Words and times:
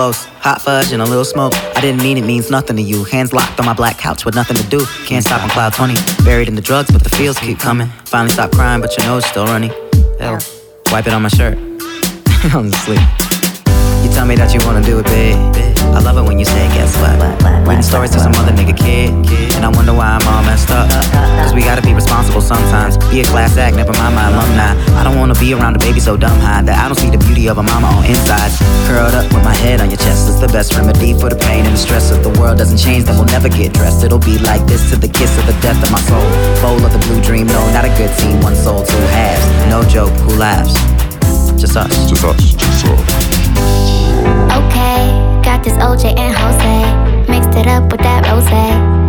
close. 0.00 0.24
Hot 0.40 0.62
fudge 0.62 0.92
and 0.92 1.02
a 1.02 1.04
little 1.04 1.26
smoke. 1.26 1.52
I 1.76 1.80
didn't 1.82 2.02
mean 2.02 2.16
it 2.16 2.24
means 2.24 2.50
nothing 2.50 2.76
to 2.76 2.82
you. 2.82 3.04
Hands 3.04 3.30
locked 3.34 3.60
on 3.60 3.66
my 3.66 3.74
black 3.74 3.98
couch 3.98 4.24
with 4.24 4.34
nothing 4.34 4.56
to 4.56 4.66
do. 4.70 4.86
Can't 5.04 5.22
stop 5.22 5.42
on 5.42 5.50
cloud 5.50 5.74
20. 5.74 5.94
Buried 6.24 6.48
in 6.48 6.54
the 6.54 6.62
drugs, 6.62 6.90
but 6.90 7.02
the 7.04 7.10
feels 7.10 7.38
keep 7.38 7.58
coming. 7.58 7.88
Finally 8.06 8.32
stop 8.32 8.50
crying, 8.50 8.80
but 8.80 8.96
your 8.96 9.06
nose 9.06 9.26
still 9.26 9.44
running. 9.44 9.72
Hell, 10.18 10.38
wipe 10.90 11.06
it 11.06 11.12
on 11.12 11.20
my 11.20 11.28
shirt. 11.28 11.58
I'm 12.54 12.72
asleep. 12.72 13.39
You 14.10 14.16
tell 14.18 14.26
me 14.26 14.34
that 14.42 14.50
you 14.50 14.58
wanna 14.66 14.82
do 14.82 14.98
it 14.98 15.06
big. 15.06 15.38
I 15.94 16.02
love 16.02 16.18
it 16.18 16.26
when 16.26 16.34
you 16.34 16.44
say, 16.44 16.66
guess 16.74 16.90
what? 16.98 17.14
Reading 17.62 17.86
stories 17.86 18.10
to 18.10 18.18
some 18.18 18.34
other 18.42 18.50
nigga 18.50 18.74
kid. 18.74 19.14
And 19.54 19.62
I 19.62 19.70
wonder 19.70 19.94
why 19.94 20.18
I'm 20.18 20.26
all 20.26 20.42
messed 20.42 20.66
up. 20.74 20.90
Cause 21.38 21.54
we 21.54 21.62
gotta 21.62 21.78
be 21.80 21.94
responsible 21.94 22.42
sometimes. 22.42 22.98
Be 23.06 23.22
a 23.22 23.24
class 23.30 23.54
act, 23.54 23.78
never 23.78 23.94
mind 23.94 24.18
my 24.18 24.26
alumni. 24.26 24.74
I 24.98 25.06
don't 25.06 25.14
wanna 25.14 25.38
be 25.38 25.54
around 25.54 25.76
a 25.76 25.78
baby 25.78 26.02
so 26.02 26.16
dumb 26.18 26.34
high 26.42 26.58
that 26.58 26.74
I 26.74 26.90
don't 26.90 26.98
see 26.98 27.06
the 27.06 27.22
beauty 27.22 27.46
of 27.46 27.58
a 27.58 27.62
mama 27.62 27.86
on 27.86 28.02
insides. 28.02 28.58
Curled 28.90 29.14
up 29.14 29.30
with 29.30 29.46
my 29.46 29.54
head 29.62 29.78
on 29.80 29.94
your 29.94 30.02
chest 30.02 30.26
is 30.26 30.42
the 30.42 30.50
best 30.50 30.74
remedy 30.74 31.14
for 31.14 31.30
the 31.30 31.38
pain 31.38 31.62
and 31.62 31.78
the 31.78 31.78
stress. 31.78 32.10
If 32.10 32.26
the 32.26 32.34
world 32.34 32.58
doesn't 32.58 32.82
change, 32.82 33.06
then 33.06 33.14
we'll 33.14 33.30
never 33.30 33.48
get 33.48 33.72
dressed. 33.78 34.02
It'll 34.02 34.18
be 34.18 34.42
like 34.42 34.66
this 34.66 34.90
to 34.90 34.98
the 34.98 35.06
kiss 35.06 35.38
of 35.38 35.46
the 35.46 35.54
death 35.62 35.78
of 35.86 35.94
my 35.94 36.02
soul. 36.10 36.26
Bowl 36.58 36.82
of 36.82 36.90
the 36.90 36.98
blue 37.06 37.22
dream, 37.22 37.46
no, 37.46 37.62
not 37.70 37.86
a 37.86 37.92
good 37.94 38.10
team. 38.18 38.42
One 38.42 38.58
soul, 38.58 38.82
two 38.82 39.06
halves. 39.14 39.46
No 39.70 39.86
joke, 39.86 40.10
who 40.26 40.34
laughs? 40.34 40.74
Just 41.62 41.78
us. 41.78 42.10
Just 42.10 42.24
us, 42.24 42.58
just 42.58 42.86
us. 42.90 43.99
Okay, 44.58 45.06
got 45.44 45.62
this 45.62 45.74
OJ 45.74 46.18
and 46.18 46.34
Jose. 46.34 47.30
Mixed 47.30 47.56
it 47.58 47.66
up 47.66 47.90
with 47.92 48.00
that 48.00 48.26
rose. 48.26 48.50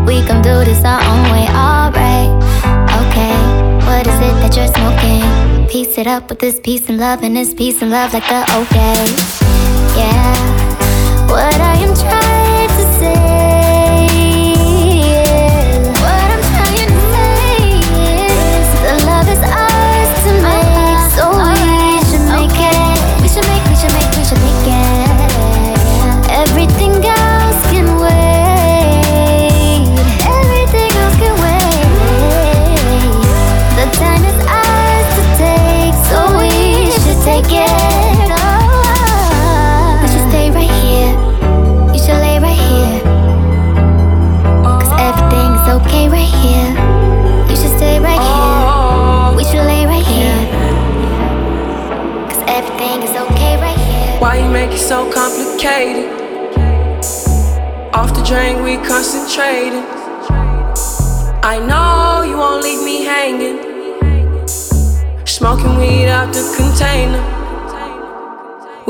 We 0.08 0.26
gon' 0.28 0.42
do 0.42 0.64
this 0.64 0.84
our 0.86 1.02
own 1.02 1.24
way, 1.34 1.46
alright. 1.50 2.32
Okay, 3.02 3.36
what 3.86 4.06
is 4.06 4.20
it 4.28 4.36
that 4.42 4.56
you're 4.56 4.68
smoking? 4.68 5.68
Piece 5.68 5.98
it 5.98 6.08
up 6.08 6.30
with 6.30 6.40
this 6.40 6.60
peace 6.60 6.90
and 6.90 6.98
love, 6.98 7.24
and 7.24 7.36
this 7.36 7.54
peace 7.54 7.82
and 7.82 7.92
love 7.92 8.14
like 8.14 8.28
the 8.28 8.42
okay. 8.62 9.06
Yeah, 9.98 11.28
what 11.28 11.60
I 11.60 11.76
am 11.78 11.96
trying 11.96 12.41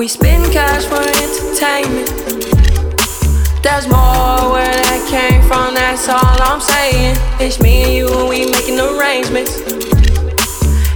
We 0.01 0.07
spend 0.07 0.51
cash 0.51 0.85
for 0.85 0.97
entertainment. 0.97 2.09
There's 3.61 3.85
more 3.85 4.49
where 4.49 4.73
that 4.73 5.05
came 5.05 5.43
from, 5.46 5.76
that's 5.76 6.09
all 6.09 6.41
I'm 6.41 6.59
saying. 6.59 7.16
It's 7.37 7.61
me 7.61 7.84
and 7.84 7.93
you, 7.93 8.08
and 8.09 8.28
we 8.28 8.49
making 8.49 8.79
arrangements. 8.79 9.61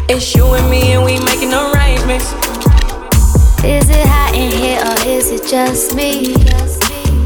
It's 0.09 0.33
you 0.33 0.51
and 0.55 0.67
me, 0.71 0.93
and 0.93 1.05
we 1.05 1.19
making 1.21 1.53
arrangements. 1.53 2.33
Is 3.61 3.85
it 3.93 4.07
hot 4.09 4.33
in 4.33 4.49
here 4.49 4.81
or 4.81 4.97
is 5.05 5.29
it 5.29 5.45
just 5.45 5.93
me? 5.93 6.33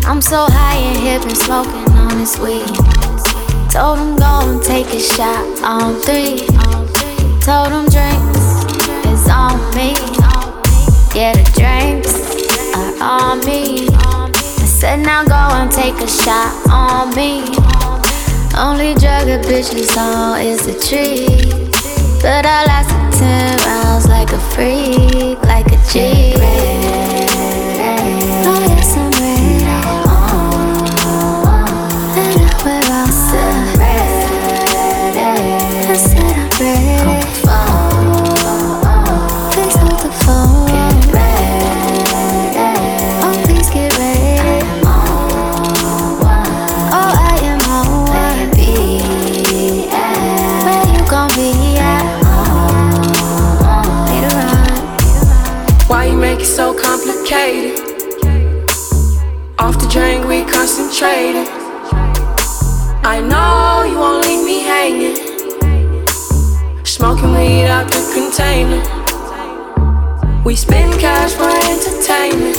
I'm 0.03 0.19
so 0.19 0.51
high 0.51 0.75
in 0.83 0.99
here, 0.99 1.19
been 1.21 1.33
smoking 1.33 1.87
on 1.95 2.17
this 2.19 2.37
weed. 2.43 2.67
Told 3.71 3.99
him 3.99 4.17
go 4.19 4.51
and 4.51 4.61
take 4.61 4.87
a 4.87 4.99
shot 4.99 5.47
on 5.63 5.95
three. 6.03 6.43
Told 7.39 7.71
him 7.71 7.87
drinks 7.87 8.67
is 9.07 9.29
on 9.31 9.55
me. 9.79 10.18
Yeah, 11.15 11.33
the 11.33 11.43
drinks 11.57 12.13
are 12.75 13.03
on 13.03 13.39
me. 13.39 13.87
I 13.89 14.65
said 14.65 14.99
now 14.99 15.23
go 15.23 15.33
and 15.33 15.71
take 15.71 15.95
a 15.95 16.07
shot 16.07 16.53
on 16.69 17.15
me. 17.15 17.41
Only 18.55 18.93
drug 18.93 19.27
a 19.27 19.39
bitch 19.41 19.73
is 19.73 19.97
on 19.97 20.39
is 20.39 20.65
the 20.65 20.73
tree. 20.87 21.69
But 22.21 22.45
I 22.45 22.63
lasted 22.65 23.19
10 23.19 23.57
rounds 23.65 24.07
like 24.07 24.31
a 24.31 24.39
freak, 24.53 25.41
like 25.43 25.67
a 25.67 25.77
G. 25.91 26.88
concentrated. 60.99 61.47
I 63.03 63.21
know 63.21 63.89
you 63.89 63.97
won't 63.97 64.25
leave 64.25 64.45
me 64.45 64.59
hanging. 64.61 65.15
Smoking 66.85 67.31
weed 67.31 67.67
out 67.67 67.87
the 67.87 68.01
container. 68.13 68.83
We 70.43 70.55
spend 70.55 70.99
cash 70.99 71.33
for 71.33 71.49
entertainment. 71.71 72.57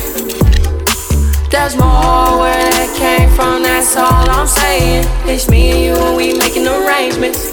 There's 1.51 1.77
more 1.77 2.39
where 2.39 2.71
that 2.71 2.95
came 2.97 3.29
from, 3.31 3.63
that's 3.63 3.97
all 3.97 4.31
I'm 4.31 4.47
saying. 4.47 5.05
It's 5.27 5.49
me 5.51 5.71
and 5.71 5.81
you, 5.81 5.95
and 5.97 6.17
we 6.17 6.33
making 6.39 6.67
arrangements. 6.67 7.53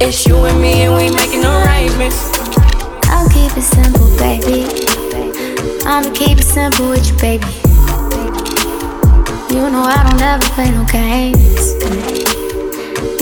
It's 0.00 0.26
you 0.26 0.36
and 0.44 0.60
me, 0.60 0.82
and 0.82 0.94
we 0.94 1.10
making 1.14 1.44
arrangements. 1.44 2.30
I'll 3.08 3.28
keep 3.30 3.56
it 3.56 3.62
simple, 3.62 4.08
baby. 4.18 4.66
I'ma 5.86 6.12
keep 6.12 6.38
it 6.38 6.44
simple 6.44 6.90
with 6.90 7.08
you, 7.10 7.16
baby. 7.18 7.67
You 9.50 9.70
know 9.70 9.82
I 9.82 10.04
don't 10.04 10.20
ever 10.20 10.44
play 10.52 10.70
no 10.70 10.84
games. 10.84 11.72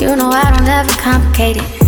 You 0.01 0.17
know 0.17 0.31
I 0.31 0.51
don't 0.51 0.67
ever 0.67 0.91
complicate 1.01 1.57
it. 1.59 1.87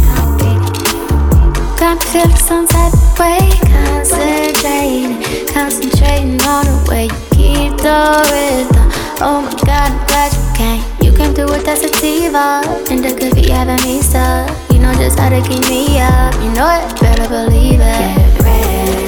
Got 1.78 1.98
me 1.98 2.06
feeling 2.06 2.36
some 2.36 2.66
type 2.66 2.92
of 2.92 3.18
way, 3.18 3.50
concentrating, 3.66 5.22
concentrating 5.52 6.40
on 6.42 6.64
the 6.66 6.86
way 6.88 7.04
you 7.04 7.20
keep 7.34 7.76
the 7.78 7.98
rhythm. 8.30 8.88
Oh 9.20 9.42
my 9.42 9.50
God, 9.66 9.90
I'm 9.90 10.06
glad 10.06 10.32
you 10.32 10.46
came. 10.54 10.82
You 11.04 11.16
came 11.16 11.34
through 11.34 11.50
with 11.50 11.64
that 11.66 11.78
sativa, 11.78 12.62
and 12.90 13.04
the 13.04 13.18
could 13.18 13.34
be 13.34 13.50
having 13.50 13.82
me 13.82 14.00
stuck. 14.02 14.50
You 14.70 14.78
know 14.78 14.94
just 14.94 15.18
how 15.18 15.30
to 15.30 15.40
keep 15.42 15.66
me 15.68 15.98
up. 16.00 16.34
You 16.34 16.52
know 16.54 16.70
it, 16.78 17.00
better 17.00 17.28
believe 17.28 17.80
it. 17.80 17.82
Get 17.82 18.44
ready. 18.44 19.07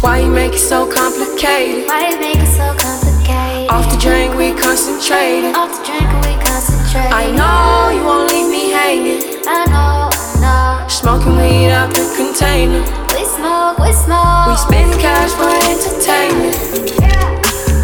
Why 0.00 0.20
you 0.20 0.30
make 0.30 0.54
it 0.54 0.62
so 0.62 0.86
complicated? 0.86 1.88
Why 1.88 2.14
you 2.14 2.20
make 2.20 2.38
it 2.38 2.46
so 2.54 2.70
complicated? 2.78 3.66
Off 3.66 3.90
the 3.90 3.98
drink, 3.98 4.30
we 4.38 4.54
concentrated. 4.54 5.58
Off 5.58 5.74
the 5.74 5.82
drink, 5.82 6.06
we 6.22 6.38
concentrated. 6.38 7.10
I 7.10 7.26
know 7.34 7.90
you 7.90 8.06
won't 8.06 8.30
leave 8.30 8.46
me 8.46 8.70
hanging. 8.70 9.42
I 9.42 9.66
know, 9.66 10.06
I 10.06 10.38
know. 10.38 10.88
Smoking 10.88 11.34
weed 11.34 11.74
out 11.74 11.90
the 11.90 12.06
container. 12.14 12.86
We 13.10 13.26
smoke, 13.26 13.82
we 13.82 13.90
smoke. 13.90 14.46
We 14.46 14.54
spend 14.70 14.94
cash 15.02 15.34
for 15.34 15.50
entertainment. 15.66 16.94
Yeah, 17.02 17.18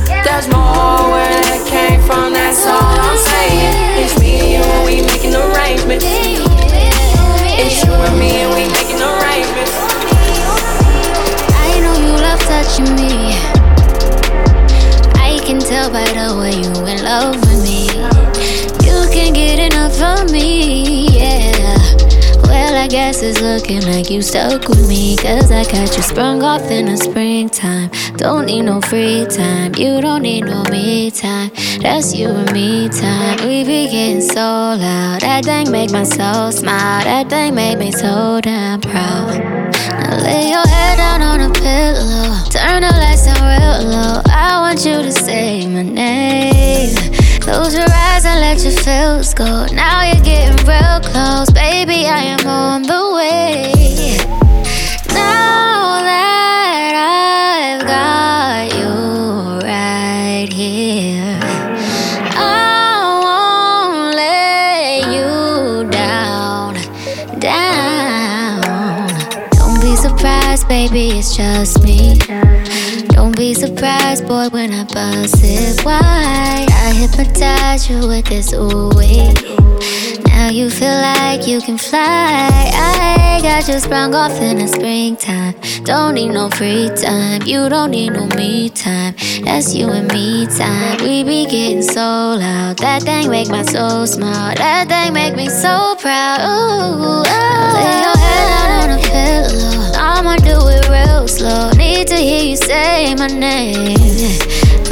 yeah. 0.06 0.22
There's 0.22 0.46
more 0.54 1.10
where 1.10 1.34
that 1.50 1.66
came 1.66 1.98
from, 2.06 2.30
that's 2.30 2.62
all 2.62 2.94
I'm 2.94 3.18
saying. 3.18 4.06
It's 4.06 4.14
me 4.22 4.38
and 4.38 4.48
you, 4.54 4.62
and 4.62 4.82
we 4.86 5.02
making 5.02 5.34
arrangements. 5.34 6.06
It's 7.58 7.82
you 7.82 7.90
and 7.90 8.14
me, 8.22 8.46
and 8.46 8.54
we 8.54 8.70
making 8.70 9.02
arrangements 9.02 9.83
touching 12.54 12.94
me. 12.94 13.34
I 15.28 15.40
can 15.44 15.58
tell 15.58 15.90
by 15.90 16.06
the 16.18 16.28
way 16.38 16.54
you 16.62 16.72
in 16.86 17.02
love 17.02 17.34
with 17.42 17.60
me. 17.66 17.80
You 18.86 18.96
can't 19.10 19.34
get 19.34 19.58
enough 19.58 20.00
of 20.00 20.30
me, 20.30 21.08
yeah. 21.08 21.74
Well, 22.44 22.76
I 22.76 22.86
guess 22.86 23.22
it's 23.22 23.40
looking 23.40 23.82
like 23.82 24.08
you 24.08 24.22
stuck 24.22 24.68
with 24.68 24.88
me. 24.88 25.16
Cause 25.16 25.50
I 25.50 25.64
got 25.64 25.96
you 25.96 26.02
sprung 26.02 26.44
off 26.44 26.70
in 26.70 26.86
the 26.86 26.96
springtime. 26.96 27.90
Don't 28.16 28.46
need 28.46 28.62
no 28.62 28.80
free 28.82 29.26
time. 29.26 29.74
You 29.74 30.00
don't 30.00 30.22
need 30.22 30.44
no 30.44 30.62
me 30.70 31.10
time. 31.10 31.50
That's 31.82 32.14
you 32.14 32.28
and 32.28 32.52
me 32.52 32.88
time. 32.88 33.38
We 33.48 33.64
be 33.64 33.88
getting 33.90 34.20
so 34.20 34.46
loud. 34.84 35.22
That 35.22 35.44
thing 35.44 35.72
make 35.72 35.90
my 35.90 36.04
soul 36.04 36.52
smile. 36.52 37.02
That 37.02 37.28
thing 37.28 37.56
make 37.56 37.78
me 37.78 37.90
so 37.90 38.40
damn 38.40 38.80
proud. 38.80 39.38
Now 40.00 40.22
lay 40.22 40.50
your 40.50 40.66
head 40.68 40.98
down 40.98 41.33
pillow. 41.64 42.44
Turn 42.52 42.82
the 42.82 42.92
lights 42.92 43.24
down 43.24 43.40
real 43.40 43.90
low. 43.90 44.20
I 44.28 44.60
want 44.60 44.84
you 44.84 45.00
to 45.02 45.12
say 45.12 45.66
my 45.66 45.82
name. 45.82 46.94
Close 47.40 47.74
your 47.74 47.88
eyes 47.88 48.24
and 48.26 48.40
let 48.40 48.62
your 48.62 48.76
feels 48.84 49.32
go. 49.32 49.66
Now 49.72 50.04
you're 50.04 50.22
getting 50.22 50.60
real 50.66 51.00
close, 51.00 51.50
baby. 51.50 52.04
I 52.06 52.22
am 52.36 52.46
on 52.46 52.82
the 52.82 53.00
way. 53.08 53.13
Just 71.34 71.82
me. 71.82 72.16
Don't 73.08 73.36
be 73.36 73.54
surprised, 73.54 74.28
boy, 74.28 74.48
when 74.50 74.72
I 74.72 74.84
bust 74.84 75.42
it 75.42 75.84
wide. 75.84 76.68
I 76.70 76.94
hypnotize 76.94 77.90
you 77.90 78.06
with 78.06 78.26
this 78.26 78.52
ooh 78.52 78.90
Now 80.44 80.50
you 80.50 80.68
feel 80.68 81.00
like 81.00 81.46
you 81.46 81.62
can 81.62 81.78
fly. 81.78 82.50
I 82.74 83.40
got 83.40 83.66
you 83.66 83.80
sprung 83.80 84.14
off 84.14 84.38
in 84.42 84.58
the 84.58 84.68
springtime. 84.68 85.54
Don't 85.84 86.16
need 86.16 86.32
no 86.32 86.50
free 86.50 86.90
time. 86.94 87.40
You 87.46 87.70
don't 87.70 87.90
need 87.92 88.12
no 88.12 88.26
me 88.36 88.68
time. 88.68 89.14
That's 89.42 89.74
you 89.74 89.88
and 89.88 90.06
me 90.12 90.46
time. 90.46 90.98
We 90.98 91.24
be 91.24 91.46
getting 91.46 91.80
so 91.80 92.36
loud. 92.36 92.76
That 92.76 93.04
thing 93.04 93.30
make 93.30 93.48
my 93.48 93.62
soul 93.62 94.06
smile. 94.06 94.54
That 94.56 94.88
thing 94.88 95.14
make 95.14 95.34
me 95.34 95.48
so 95.48 95.96
proud. 95.98 96.40
Ooh, 96.40 97.24
oh. 97.24 97.70
lay 97.80 97.96
your 98.04 98.18
head 98.26 98.48
out 98.60 98.90
on 98.90 98.98
a 98.98 99.00
pillow. 99.00 99.92
I'ma 99.96 100.36
do 100.44 100.58
it 100.68 100.90
real 100.90 101.26
slow. 101.26 101.70
Need 101.70 102.08
to 102.08 102.16
hear 102.16 102.50
you 102.50 102.56
say 102.56 103.14
my 103.14 103.28
name. 103.28 104.34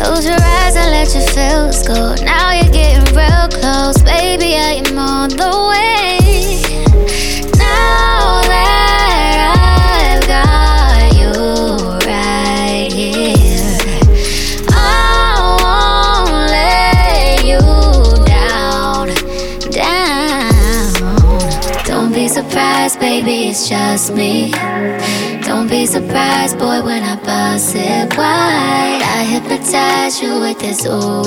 Close 0.03 0.27
your 0.27 0.35
eyes 0.35 0.75
and 0.75 0.91
let 0.91 1.15
your 1.15 1.23
feels 1.29 1.87
go. 1.87 2.17
Now 2.25 2.51
you're 2.51 2.73
getting 2.73 3.05
real 3.15 3.47
close, 3.49 4.03
baby. 4.03 4.57
I 4.57 4.83
am 4.85 4.99
on 4.99 5.29
the 5.29 5.53
way. 5.71 6.61
Now 7.57 8.43
that 8.51 10.11
I've 10.11 10.27
got 10.27 11.15
you 11.15 11.31
right 12.05 12.91
here, 12.93 13.79
I 14.71 15.57
won't 15.63 16.51
let 16.51 17.45
you 17.47 17.63
down, 18.27 19.07
down. 19.71 20.91
Don't 21.85 22.13
be 22.13 22.27
surprised, 22.27 22.99
baby. 22.99 23.51
It's 23.51 23.69
just 23.69 24.13
me. 24.13 24.53
Don't 25.63 25.71
be 25.71 25.87
surprised, 25.87 26.59
boy, 26.59 26.83
when 26.83 27.05
I 27.05 27.15
bust 27.23 27.77
it 27.77 28.17
wide. 28.19 29.01
I 29.01 29.23
hypnotize 29.23 30.21
you 30.21 30.41
with 30.41 30.59
this 30.59 30.85
ooh 30.87 31.23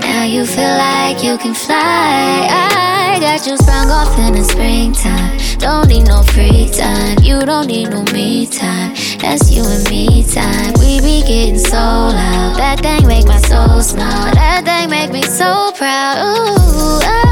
Now 0.00 0.24
you 0.24 0.44
feel 0.44 0.76
like 0.76 1.22
you 1.22 1.38
can 1.38 1.54
fly. 1.54 2.48
I 2.50 3.20
got 3.20 3.46
you 3.46 3.56
sprung 3.58 3.90
off 3.90 4.18
in 4.18 4.32
the 4.32 4.42
springtime. 4.42 5.38
Don't 5.60 5.86
need 5.86 6.08
no 6.08 6.24
free 6.24 6.68
time. 6.68 7.22
You 7.22 7.46
don't 7.46 7.68
need 7.68 7.90
no 7.90 8.02
me 8.12 8.44
time. 8.44 8.96
That's 9.20 9.52
you 9.52 9.62
and 9.62 9.88
me 9.88 10.24
time. 10.24 10.74
We 10.80 10.98
be 11.00 11.22
getting 11.22 11.60
so 11.60 11.78
loud. 11.78 12.56
That 12.56 12.80
thing 12.80 13.06
make 13.06 13.26
my 13.26 13.38
soul 13.38 13.82
smile. 13.82 14.34
That 14.34 14.64
thing 14.64 14.90
make 14.90 15.12
me 15.12 15.22
so 15.22 15.70
proud. 15.76 16.16
Ooh, 16.18 16.98
I 17.04 17.26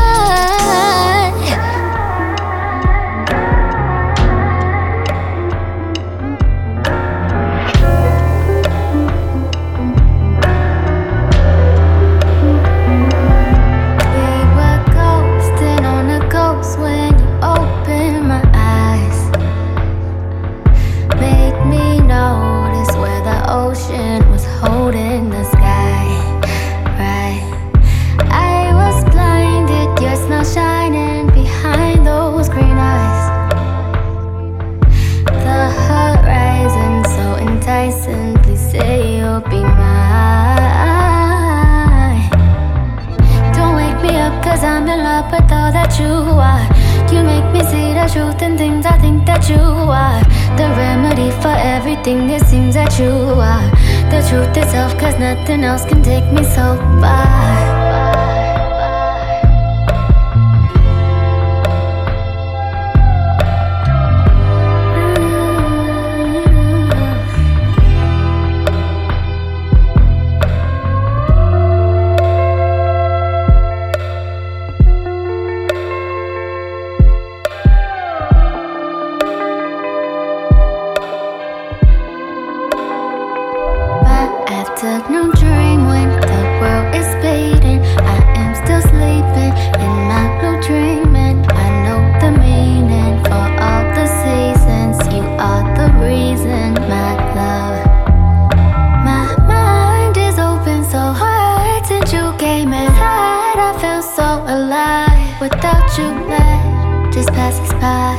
without 105.55 105.99
you 105.99 106.09
life 106.27 107.15
just 107.15 107.29
passes 107.29 107.71
by, 107.75 108.15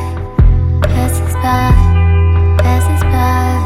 passes 0.84 1.34
by, 1.44 1.72
passes 2.64 3.04
by. 3.12 3.60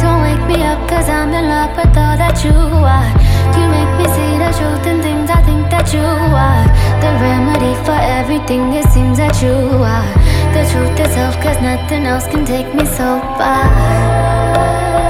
Don't 0.00 0.20
wake 0.26 0.44
me 0.50 0.62
up 0.62 0.80
cause 0.88 1.08
I'm 1.08 1.32
in 1.32 1.48
love 1.48 1.72
with 1.76 1.96
all 1.96 2.16
that 2.20 2.36
you 2.44 2.52
are. 2.52 3.10
You 3.56 3.64
make 3.76 3.92
me 3.98 4.06
see 4.16 4.32
the 4.44 4.50
truth 4.58 4.86
in 4.92 5.00
things 5.00 5.30
I 5.30 5.40
think 5.48 5.70
that 5.70 5.88
you 5.94 6.04
are. 6.04 6.66
The 7.00 7.10
remedy 7.24 7.72
for 7.86 7.98
everything 8.18 8.74
it 8.74 8.86
seems 8.92 9.16
that 9.16 9.40
you 9.40 9.56
are. 9.96 10.10
The 10.52 10.62
truth 10.70 11.00
itself 11.00 11.34
cause 11.42 11.60
nothing 11.62 12.04
else 12.04 12.26
can 12.26 12.44
take 12.44 12.74
me 12.74 12.84
so 12.84 13.20
far. 13.38 15.09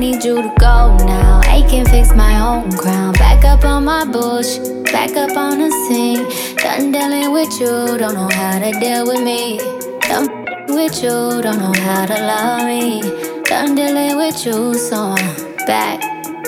need 0.00 0.24
you 0.24 0.36
to 0.40 0.54
go 0.58 0.96
now, 1.04 1.42
I 1.44 1.60
can 1.68 1.84
fix 1.84 2.14
my 2.14 2.40
own 2.40 2.72
crown. 2.72 3.12
Back 3.12 3.44
up 3.44 3.64
on 3.66 3.84
my 3.84 4.06
bullshit, 4.06 4.84
back 4.84 5.14
up 5.14 5.36
on 5.36 5.58
the 5.58 5.70
scene. 5.84 6.24
Done 6.56 6.90
dealing 6.90 7.32
with 7.32 7.52
you, 7.60 7.98
don't 7.98 8.14
know 8.14 8.28
how 8.32 8.58
to 8.58 8.70
deal 8.80 9.06
with 9.06 9.22
me. 9.22 9.58
Done 10.08 10.28
with 10.68 11.02
you, 11.02 11.42
don't 11.42 11.58
know 11.58 11.74
how 11.82 12.06
to 12.06 12.14
love 12.14 12.64
me. 12.64 13.02
Done 13.44 13.74
dealing 13.74 14.16
with 14.16 14.46
you, 14.46 14.74
so 14.74 15.14
I'm 15.18 15.56
back. 15.66 16.00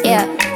Yeah. 0.03 0.52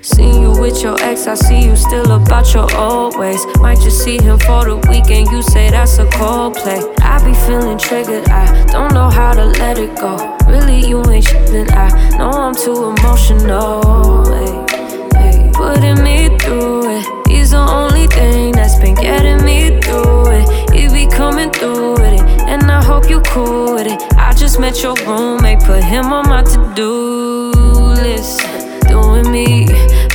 Seen 0.00 0.42
you 0.42 0.50
with 0.60 0.82
your 0.82 0.96
ex, 1.00 1.26
I 1.26 1.34
see 1.34 1.64
you 1.64 1.74
still 1.76 2.12
about 2.12 2.54
your 2.54 2.68
old 2.76 3.18
ways. 3.18 3.44
Might 3.60 3.80
just 3.80 4.02
see 4.04 4.20
him 4.22 4.38
for 4.38 4.64
the 4.64 4.76
weekend, 4.88 5.28
you 5.30 5.42
say 5.42 5.70
that's 5.70 5.98
a 5.98 6.06
cold 6.10 6.54
play. 6.54 6.80
I 7.00 7.22
be 7.24 7.34
feeling 7.34 7.78
triggered, 7.78 8.28
I 8.28 8.64
don't 8.66 8.94
know 8.94 9.10
how 9.10 9.32
to 9.34 9.44
let 9.44 9.78
it 9.78 9.96
go. 9.96 10.16
Really, 10.46 10.86
you 10.86 11.02
ain't 11.10 11.24
shit, 11.24 11.46
then 11.48 11.70
I 11.72 12.16
know 12.16 12.30
I'm 12.30 12.54
too 12.54 12.94
emotional. 12.96 14.24
Hey, 14.32 15.42
hey, 15.42 15.50
putting 15.52 16.02
me 16.04 16.36
through 16.38 16.98
it. 16.98 17.28
He's 17.28 17.50
the 17.50 17.58
only 17.58 18.06
thing 18.06 18.52
that's 18.52 18.78
been 18.78 18.94
getting 18.94 19.44
me 19.44 19.80
through 19.80 20.30
it. 20.30 20.72
He 20.72 20.88
be 20.88 21.10
coming 21.10 21.50
through 21.50 21.92
with 21.92 22.12
it, 22.12 22.26
and 22.48 22.62
I 22.70 22.82
hope 22.82 23.10
you 23.10 23.20
cool 23.22 23.74
with 23.74 23.86
it 23.86 24.00
I 24.16 24.32
just 24.34 24.60
met 24.60 24.82
your 24.82 24.94
roommate, 25.06 25.60
put 25.60 25.82
him 25.82 26.12
on 26.12 26.28
my 26.28 26.42
to 26.42 26.72
do 26.74 27.92
list. 28.02 28.40
Doing 28.88 29.30
me, 29.30 29.66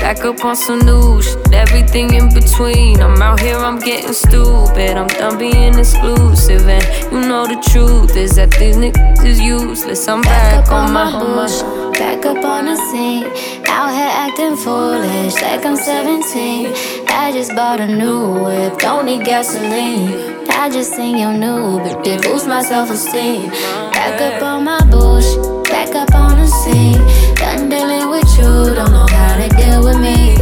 back 0.04 0.26
up 0.26 0.44
on 0.44 0.54
some 0.54 0.80
new 0.80 1.22
shit, 1.22 1.54
everything 1.54 2.14
in 2.14 2.28
between. 2.34 3.00
I'm 3.00 3.22
out 3.22 3.40
here, 3.40 3.56
I'm 3.56 3.80
getting 3.80 4.12
stupid. 4.12 4.98
I'm 4.98 5.08
done 5.08 5.38
being 5.40 5.76
exclusive, 5.80 6.68
and 6.68 6.84
you 7.10 7.22
know 7.30 7.48
the 7.48 7.60
truth 7.72 8.18
is 8.18 8.36
that 8.36 8.52
these 8.60 8.76
niggas 8.76 9.24
is 9.24 9.40
useless. 9.40 10.06
I'm 10.10 10.22
back, 10.22 10.66
back 10.66 10.72
on, 10.74 10.92
my 10.92 11.10
bush, 11.18 11.62
back 11.98 12.26
up 12.26 12.44
on 12.44 12.66
the 12.66 12.76
scene. 12.88 13.24
Out 13.76 13.92
here 13.98 14.14
acting 14.24 14.58
foolish, 14.58 15.36
like 15.42 15.66
I'm 15.66 15.78
17. 15.78 16.74
I 17.08 17.32
just 17.32 17.56
bought 17.56 17.80
a 17.80 17.88
new 17.88 18.44
whip, 18.44 18.80
don't 18.80 19.06
need 19.06 19.24
gasoline. 19.24 20.34
I 20.50 20.70
just 20.70 20.92
seen 20.98 21.18
your 21.18 21.32
new, 21.32 21.80
but 21.80 22.06
it 22.06 22.22
boost 22.24 22.46
my 22.46 22.62
self 22.62 22.90
esteem. 22.90 23.50
Back 23.96 24.20
up 24.20 24.44
on 24.44 24.66
my 24.66 24.82
bush, 24.92 25.30
back 25.70 25.96
up 25.96 26.14
on 26.14 26.36
the 26.42 26.48
scene. 26.60 27.00
Done 27.36 27.70
dealing 27.70 28.10
with 28.10 28.30
you, 28.38 28.76
don't 28.76 28.92
know 28.92 29.13
with 29.82 29.98
me. 30.00 30.33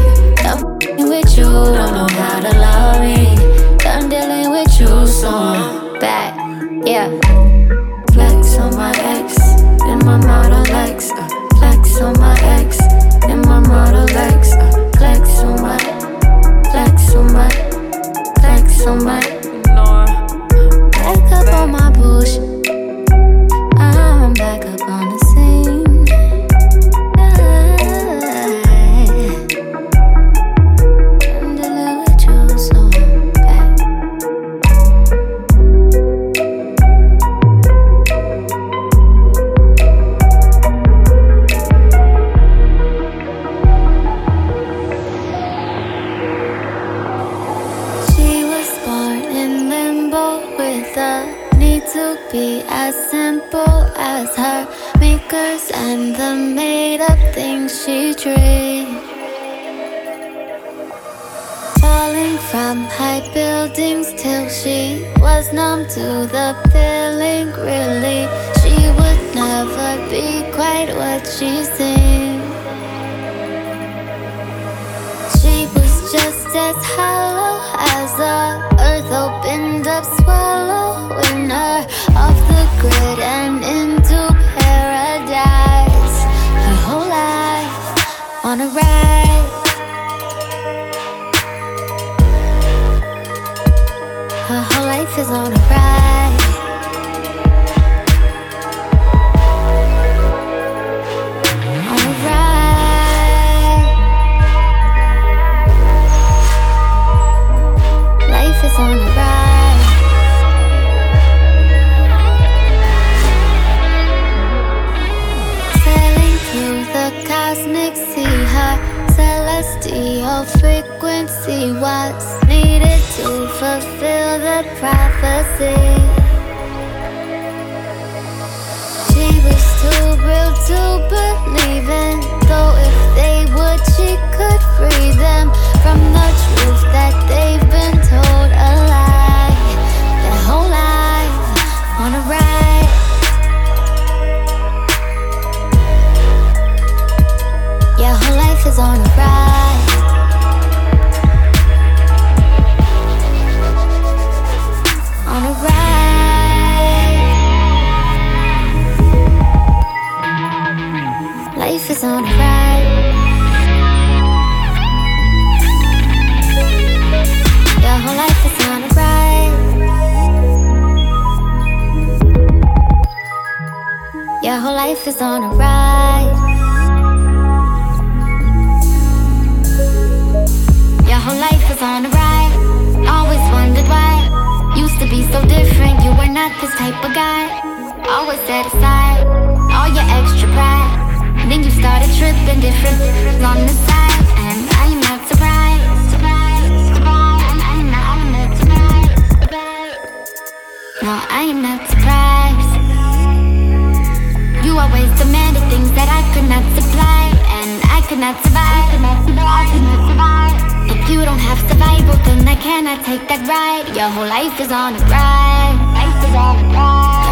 that. 213.39 213.87
Your 213.95 214.09
whole 214.09 214.27
life 214.27 214.59
is 214.59 214.71
on. 214.71 214.93
Life 215.07 216.23
is 216.27 216.35
on. 216.35 216.59
Your 216.67 216.83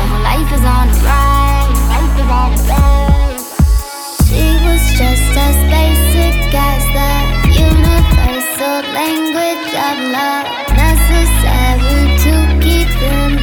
whole 0.08 0.24
life 0.24 0.52
is 0.56 0.64
on. 0.64 0.88
Life 1.04 2.16
is 2.20 2.30
on. 2.32 2.56
She 4.28 4.46
was 4.64 4.84
just 4.96 5.36
as 5.36 5.58
basic 5.68 6.54
as 6.56 6.84
the 6.96 7.12
universal 7.52 8.80
language 8.96 9.72
of 9.76 9.96
love, 10.16 10.48
necessary 10.78 12.16
to 12.24 12.34
keep 12.64 12.88
in. 13.02 13.39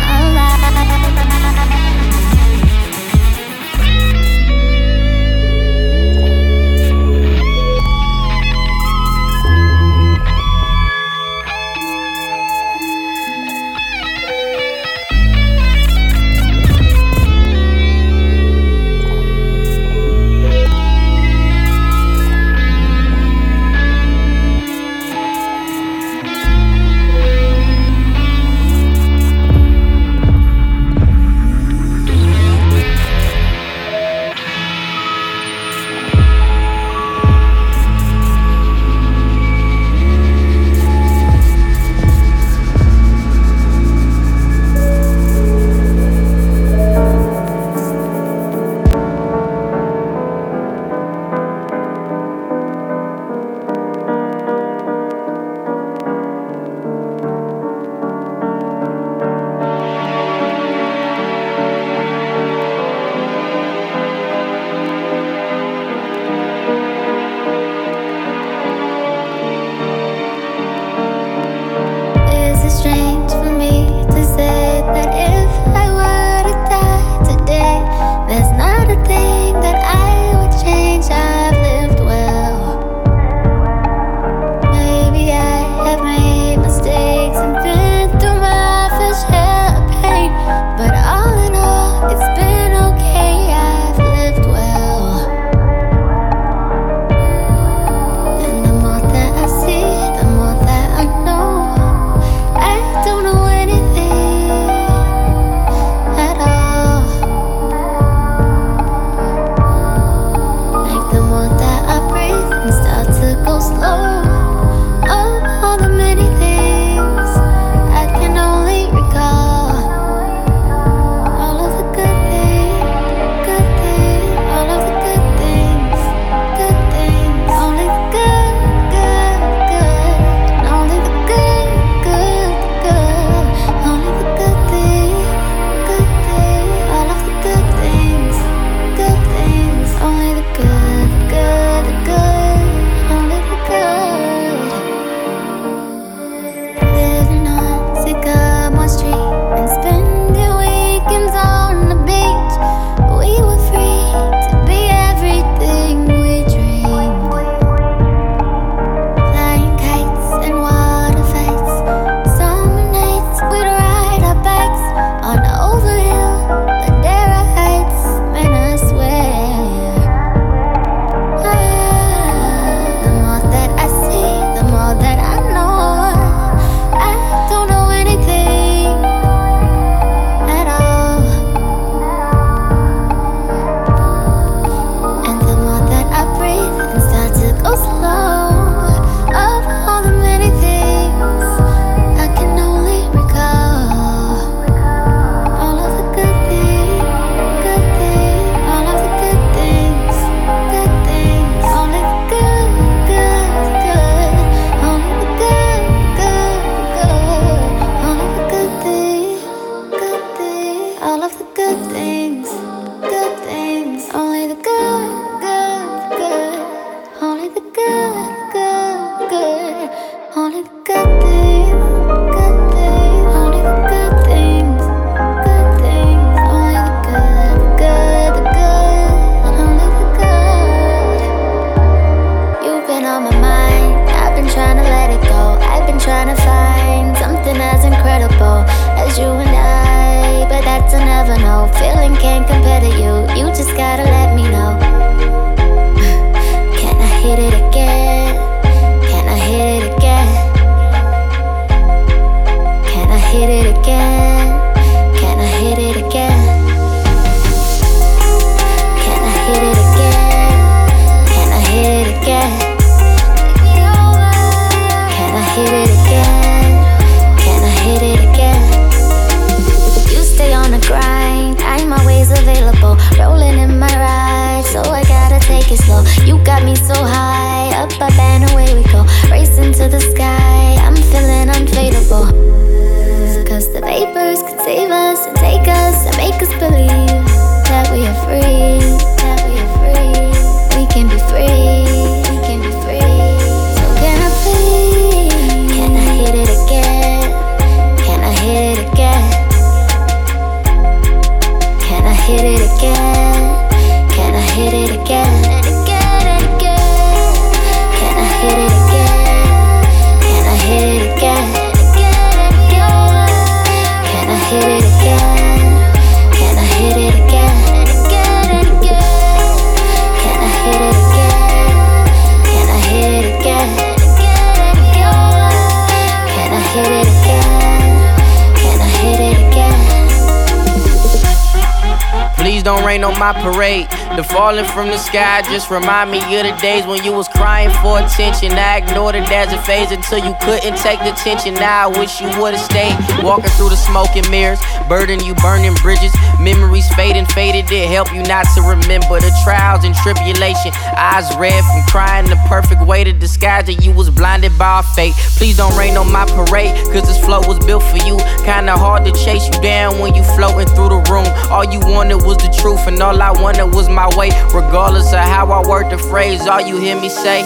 falling 334.46 334.64
from 334.66 334.86
the 334.86 334.98
sky. 334.98 335.42
Just 335.50 335.72
remind 335.72 336.08
me 336.08 336.18
of 336.38 336.46
the 336.46 336.54
days 336.62 336.86
when 336.86 337.02
you 337.02 337.10
was 337.10 337.26
crying 337.26 337.70
for 337.82 337.98
attention. 337.98 338.52
I 338.52 338.78
ignored 338.78 339.16
it 339.16 339.28
as 339.32 339.52
a 339.52 339.60
phase 339.62 339.90
until 339.90 340.22
you 340.22 340.36
couldn't 340.42 340.76
take 340.78 341.00
the 341.00 341.10
tension. 341.18 341.54
Now 341.54 341.90
I 341.90 341.98
wish 341.98 342.20
you 342.20 342.30
would've 342.38 342.60
stayed. 342.60 342.94
Walking 343.26 343.50
through 343.58 343.70
the 343.70 343.76
smoking 343.76 344.22
mirrors, 344.30 344.60
burden 344.88 345.18
you 345.26 345.34
burning 345.42 345.74
bridges. 345.82 346.14
Memories 346.38 346.86
fading, 346.94 347.26
faded. 347.26 347.66
It 347.72 347.90
help 347.90 348.14
you 348.14 348.22
not 348.22 348.46
to 348.54 348.62
remember 348.62 349.18
the 349.18 349.34
trials 349.42 349.82
and 349.82 349.96
tribulation. 350.06 350.70
Eyes 350.94 351.26
red 351.42 351.58
from 351.66 351.82
crying, 351.90 352.30
the 352.30 352.38
perfect 352.46 352.86
way 352.86 353.02
to 353.02 353.12
disguise 353.12 353.66
that 353.66 353.82
you 353.82 353.90
was 353.90 354.10
blinded 354.10 354.56
by 354.56 354.82
fate. 354.94 355.14
Please 355.42 355.56
don't 355.56 355.74
rain 355.76 355.96
on 355.96 356.12
my 356.12 356.24
parade, 356.38 356.70
cause 356.94 357.02
this 357.02 357.18
flow 357.18 357.40
was 357.50 357.58
built 357.66 357.82
for 357.82 357.98
you. 358.06 358.14
Kinda 358.46 358.78
hard 358.78 359.04
to 359.06 359.12
chase 359.24 359.48
you 359.50 359.58
down 359.60 359.98
when 359.98 360.14
you 360.14 360.22
floating 360.38 360.70
through 360.76 360.90
the 360.94 361.02
room. 361.10 361.26
All 361.50 361.66
you 361.66 361.80
wanted 361.80 362.22
was 362.22 362.38
the 362.38 362.54
truth, 362.62 362.86
and 362.86 363.02
all 363.02 363.20
I 363.20 363.32
wanted 363.42 363.74
was 363.74 363.88
my 363.88 364.06
way. 364.16 364.35
Regardless 364.54 365.12
of 365.12 365.20
how 365.20 365.50
I 365.50 365.66
word 365.66 365.90
the 365.90 365.98
phrase, 365.98 366.46
all 366.46 366.60
you 366.60 366.78
hear 366.78 366.98
me 367.00 367.08
say 367.08 367.42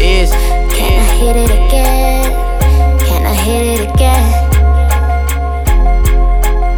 is, 0.00 0.30
Can 0.74 0.92
is. 0.92 1.08
I 1.08 1.14
hit 1.14 1.36
it 1.36 1.50
again? 1.50 2.98
Can 3.00 3.26
I 3.26 3.34
hit 3.34 3.80
it 3.80 3.94
again? 3.94 4.48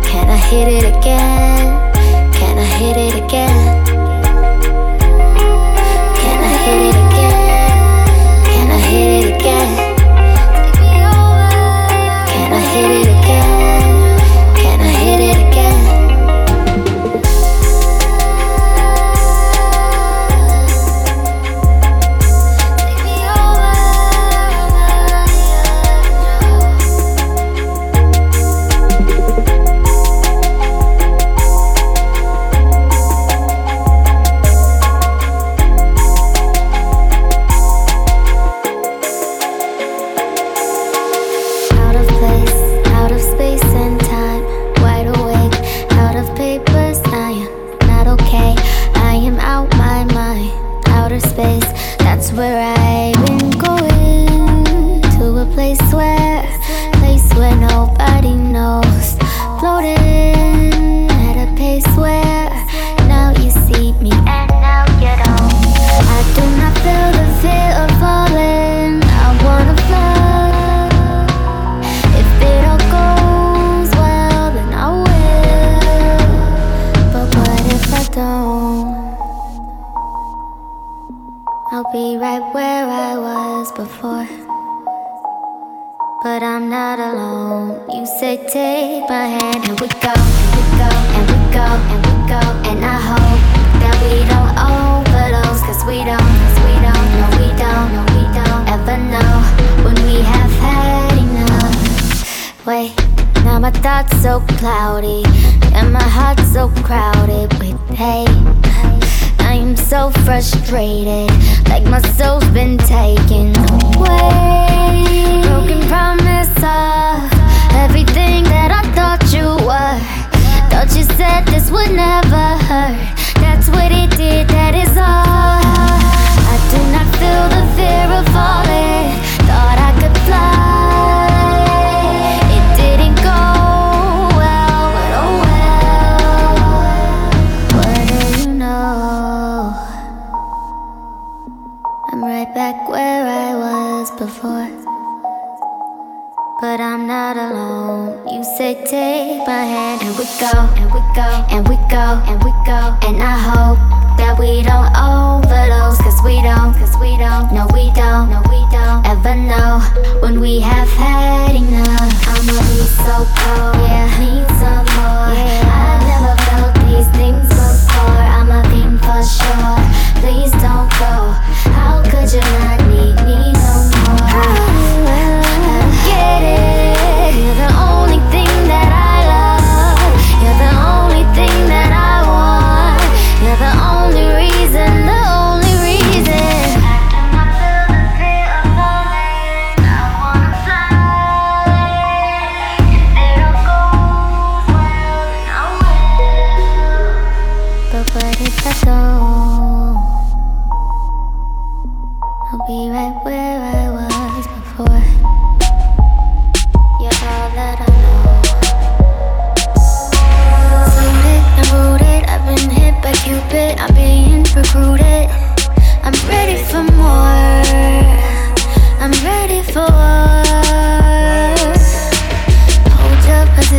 Can 0.04 0.28
I 0.28 0.36
hit 0.36 0.68
it 0.68 0.96
again? 0.96 2.32
Can 2.32 2.58
I 2.58 2.64
hit 2.64 2.96
it 2.96 3.24
again? 3.24 3.69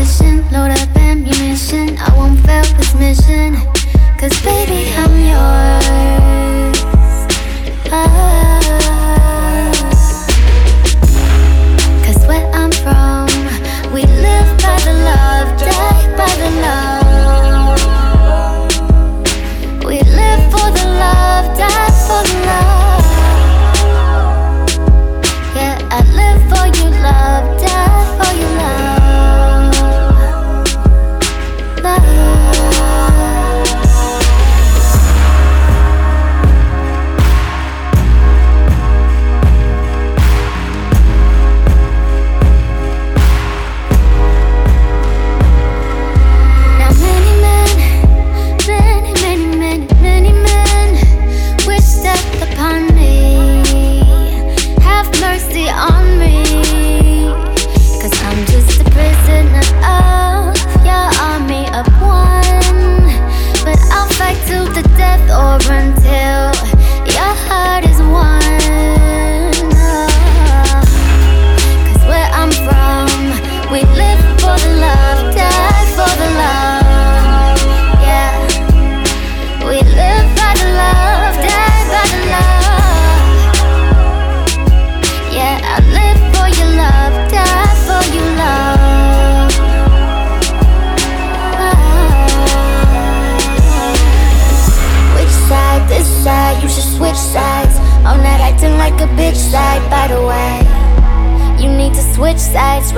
position, 0.01 0.41
load 0.51 0.71
up 0.71 0.95
ammunition. 0.95 1.97
I 1.99 2.15
won't 2.17 2.39
fail 2.45 2.63
this 2.77 2.93
mission. 2.95 3.55
Cause 4.17 4.33
baby, 4.43 4.89
I'm 4.97 5.10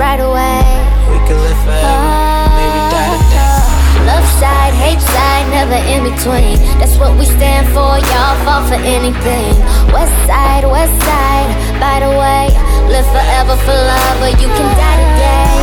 right 0.04 0.20
away. 0.20 0.60
We 1.08 1.16
could 1.24 1.40
live 1.40 1.60
forever, 1.64 1.96
oh, 1.96 2.52
maybe 2.60 2.80
die 2.92 3.08
ah. 3.08 3.24
today. 3.24 4.04
Love 4.04 4.26
side, 4.36 4.74
hate 4.76 5.00
side, 5.00 5.46
never 5.48 5.80
in 5.88 6.00
between. 6.04 6.60
That's 6.76 6.96
what 7.00 7.16
we 7.16 7.24
stand 7.24 7.64
for, 7.72 7.96
y'all 8.12 8.36
fall 8.44 8.62
for 8.68 8.80
anything. 8.96 9.52
West 9.96 10.12
side, 10.28 10.64
west 10.68 10.96
side, 11.08 11.50
by 11.80 11.96
the 12.04 12.12
way. 12.22 12.52
Live 12.92 13.08
forever 13.16 13.56
for 13.64 13.76
love, 13.92 14.16
or 14.20 14.32
you 14.42 14.48
can 14.56 14.68
die 14.76 14.98
today. 15.08 15.56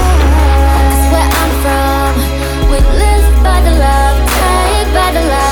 That's 0.73 1.06
where 1.13 1.30
I'm 1.41 1.51
from, 1.63 2.12
we 2.73 2.77
live 2.97 3.27
by 3.45 3.58
the 3.67 3.73
love, 3.86 4.15
take 4.25 4.89
by 4.97 5.10
the 5.17 5.23
love. 5.30 5.51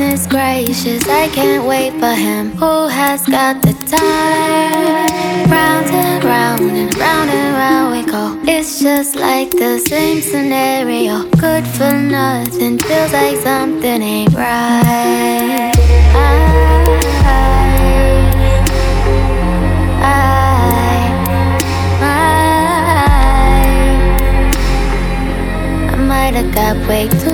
goodness 0.00 0.26
gracious, 0.26 1.06
I 1.06 1.28
can't 1.28 1.66
wait 1.66 1.92
for 2.00 2.14
him. 2.14 2.52
Who 2.52 2.88
has 2.88 3.26
got 3.26 3.60
the 3.60 3.74
time? 3.86 5.50
Round 5.50 5.86
and 5.90 6.24
round 6.24 6.62
and 6.62 6.96
round 6.96 7.28
and 7.28 7.54
round 7.54 7.92
we 7.92 8.02
go. 8.10 8.40
It's 8.50 8.80
just 8.80 9.16
like 9.16 9.50
the 9.50 9.78
same 9.78 10.22
scenario. 10.22 11.28
Good 11.32 11.66
for 11.66 11.92
nothing, 11.92 12.78
feels 12.78 13.12
like 13.12 13.36
something 13.42 14.00
ain't 14.00 14.32
right. 14.32 15.74
I, 16.14 16.16
I, 20.00 20.02
I, 22.02 22.04
I 25.92 25.94
might 25.96 26.34
have 26.36 26.54
got 26.54 26.76
way 26.88 27.06
too 27.22 27.29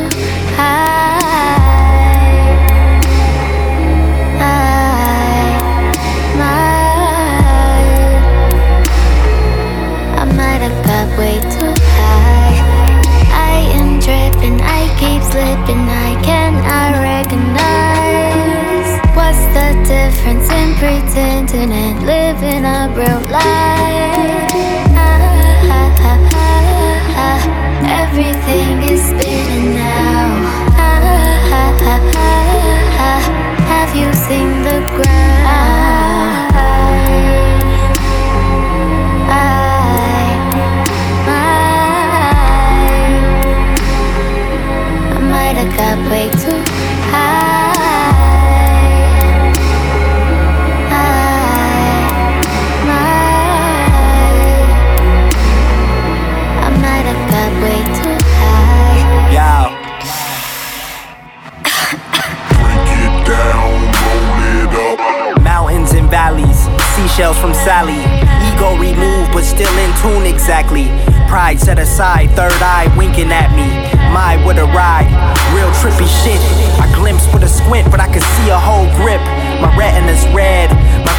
tune 70.03 70.27
exactly. 70.27 70.87
Pride 71.29 71.59
set 71.59 71.79
aside, 71.79 72.31
third 72.37 72.61
eye 72.63 72.87
winking 72.97 73.33
at 73.33 73.51
me. 73.55 73.67
My, 74.13 74.39
what 74.45 74.59
a 74.59 74.65
ride, 74.65 75.11
real 75.53 75.71
trippy 75.83 76.07
shit. 76.23 76.41
I 76.81 76.87
glimpse 76.95 77.27
with 77.33 77.43
a 77.43 77.49
squint, 77.49 77.91
but 77.91 78.01
I 78.01 78.07
can 78.07 78.23
see 78.23 78.49
a 78.51 78.59
whole 78.59 78.87
grip. 78.97 79.21
My 79.61 79.75
retina's 79.77 80.23
red, 80.35 80.71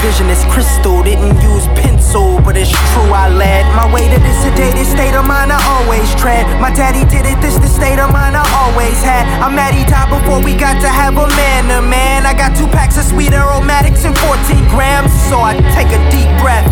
vision 0.01 0.29
is 0.29 0.43
crystal. 0.53 1.01
Didn't 1.03 1.41
use 1.41 1.65
pencil, 1.73 2.39
but 2.41 2.57
it's 2.57 2.71
true 2.93 3.11
I 3.13 3.29
led 3.29 3.65
my 3.75 3.87
way 3.91 4.05
to 4.07 4.19
this 4.19 4.37
sedated 4.43 4.85
state 4.85 5.15
of 5.15 5.25
mind. 5.25 5.51
I 5.51 5.59
always 5.77 6.07
tread. 6.15 6.45
My 6.61 6.71
daddy 6.71 7.05
did 7.09 7.25
it, 7.25 7.39
this 7.41 7.57
the 7.57 7.67
state 7.67 7.99
of 7.99 8.11
mind 8.11 8.37
I 8.37 8.45
always 8.61 8.97
had. 9.01 9.25
I 9.41 9.49
met 9.49 9.73
he 9.73 9.83
died 9.85 10.09
before 10.09 10.41
we 10.41 10.55
got 10.55 10.81
to 10.81 10.89
have 10.89 11.17
a 11.17 11.27
man 11.39 11.69
to 11.69 11.81
man. 11.81 12.25
I 12.25 12.33
got 12.33 12.55
two 12.55 12.67
packs 12.67 12.97
of 12.97 13.05
sweet 13.05 13.33
aromatics 13.33 14.05
and 14.05 14.17
14 14.17 14.67
grams, 14.69 15.11
so 15.29 15.41
I 15.41 15.57
take 15.73 15.89
a 15.89 16.01
deep 16.13 16.29
breath. 16.41 16.67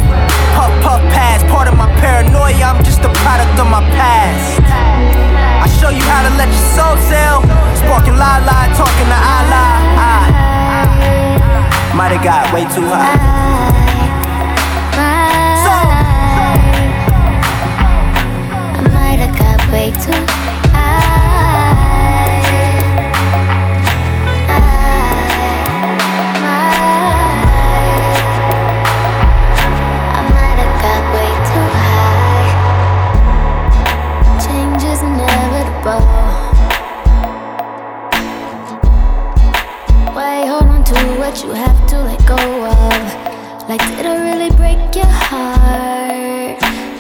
Puff, 0.53 0.71
puff, 0.81 1.01
pass. 1.11 1.43
Part 1.49 1.67
of 1.67 1.75
my 1.75 1.89
paranoia, 1.99 2.63
I'm 2.63 2.83
just 2.83 3.01
a 3.01 3.11
product 3.23 3.57
of 3.59 3.67
my 3.67 3.83
past. 3.97 4.61
I 5.63 5.67
show 5.81 5.89
you 5.89 6.03
how 6.03 6.21
to 6.29 6.31
let 6.37 6.49
your 6.49 6.67
soul 6.77 6.95
sail. 7.09 7.41
Sparking 7.81 8.17
la 8.17 8.37
la, 8.45 8.69
talking 8.77 9.09
to. 9.09 9.17
I 9.17 9.74
might 12.05 12.17
have 12.17 12.23
got 12.23 12.53
way 12.53 12.61
too 12.65 12.85
high. 12.85 13.17
So, 15.65 15.71
I 18.77 18.87
might 18.93 19.19
have 19.25 19.35
got 19.39 19.71
way 19.71 19.89
too 19.89 20.44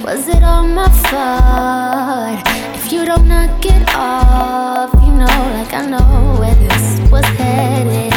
Was 0.05 0.27
it 0.27 0.43
all 0.43 0.61
my 0.67 0.87
fault? 1.09 2.39
If 2.75 2.91
you 2.91 3.05
don't 3.05 3.27
knock 3.27 3.65
it 3.65 3.89
off, 3.95 4.93
you 5.01 5.11
know, 5.11 5.25
like 5.25 5.73
I 5.73 5.83
know 5.87 6.37
where 6.39 6.53
this 6.53 7.09
was 7.09 7.25
headed. 7.25 8.14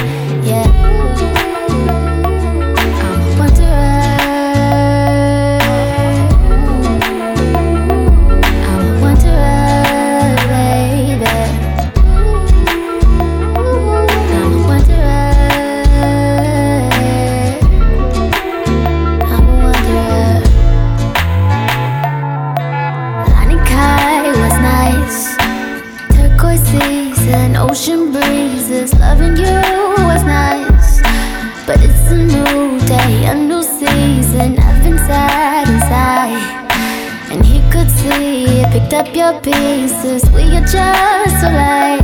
up 39.09 39.17
your 39.17 39.41
pieces. 39.41 40.29
We 40.33 40.43
are 40.57 40.61
just 40.61 41.45
alike 41.45 42.03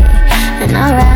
and 0.62 0.72
alright. 0.72 1.13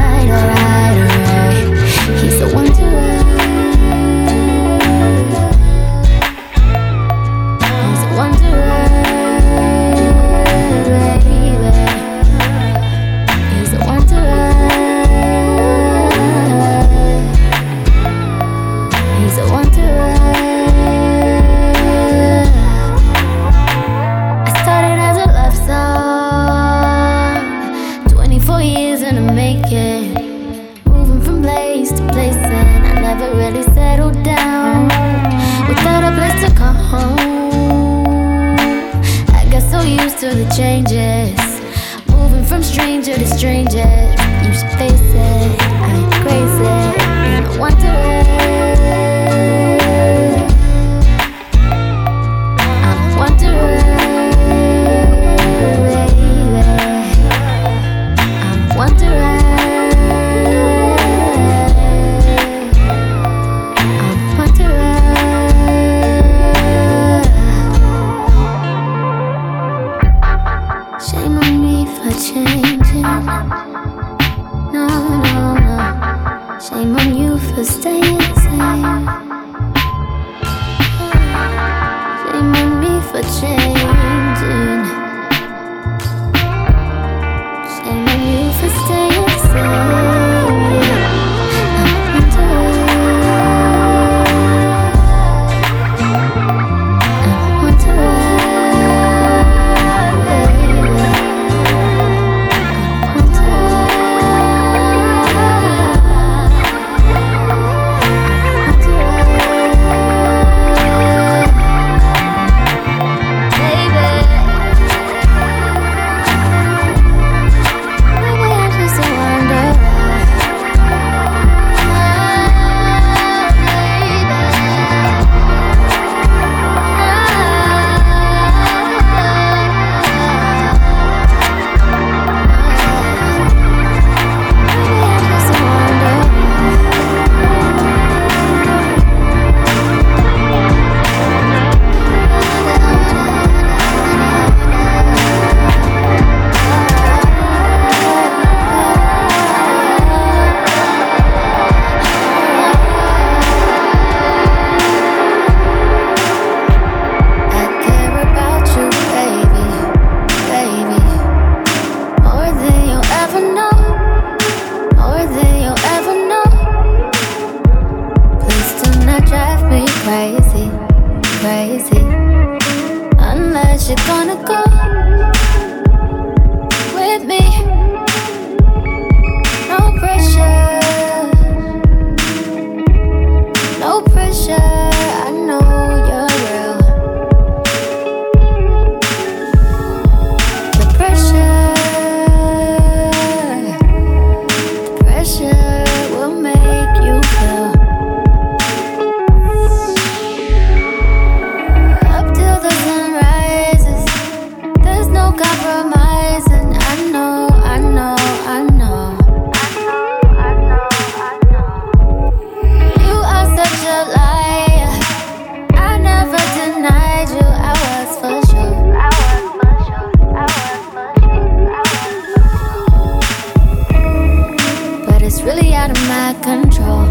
really 225.48 225.72
out 225.72 225.90
of 225.90 225.96
my 226.08 226.34
control. 226.42 227.06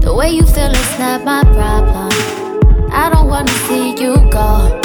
The 0.00 0.12
way 0.12 0.30
you 0.30 0.42
feel 0.42 0.72
is 0.72 0.98
not 0.98 1.22
my 1.22 1.44
problem. 1.58 2.10
I 2.90 3.08
don't 3.12 3.28
wanna 3.28 3.56
see 3.68 3.90
you 3.90 4.16
go, 4.38 4.80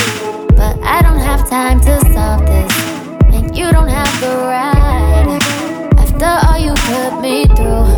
but 0.55 0.77
I 0.83 1.01
don't 1.01 1.23
have 1.29 1.49
time 1.49 1.79
to 1.87 1.93
solve 2.13 2.45
this, 2.45 2.73
and 3.33 3.57
you 3.57 3.71
don't 3.71 3.91
have 3.99 4.13
the 4.21 4.33
right. 4.53 5.41
After 6.03 6.31
all 6.45 6.59
you 6.67 6.73
put 6.91 7.11
me 7.25 7.47
through, 7.57 7.89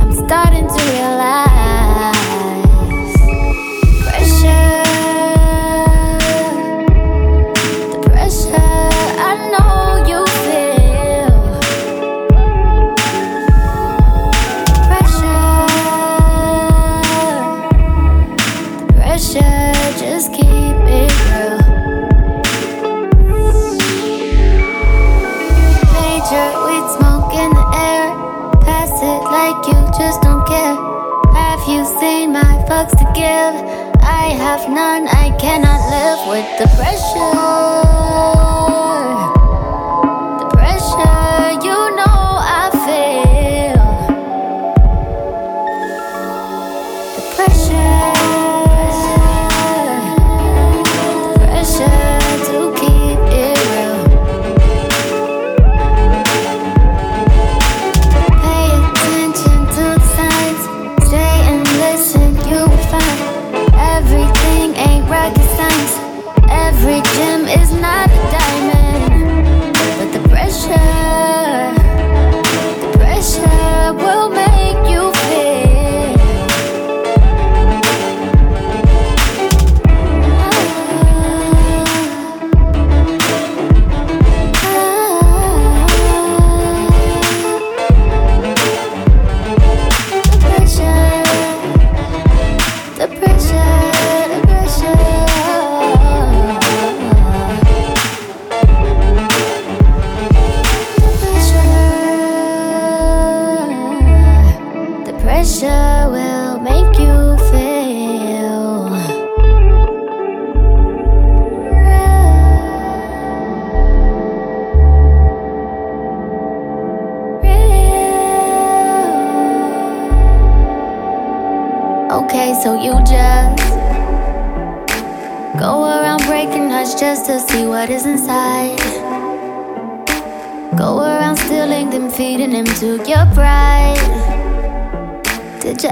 I'm 0.00 0.12
starting 0.24 0.66
to 0.66 0.80
realize. 0.92 1.49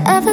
ever 0.09 0.33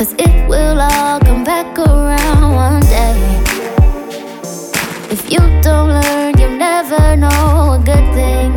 Cause 0.00 0.14
it 0.14 0.48
will 0.48 0.80
all 0.80 1.20
come 1.20 1.44
back 1.44 1.78
around 1.78 2.54
one 2.54 2.80
day. 2.88 3.20
If 5.12 5.30
you 5.30 5.40
don't 5.60 5.90
learn, 5.90 6.38
you'll 6.38 6.56
never 6.56 7.16
know 7.16 7.76
a 7.76 7.78
good 7.84 8.06
thing. 8.16 8.48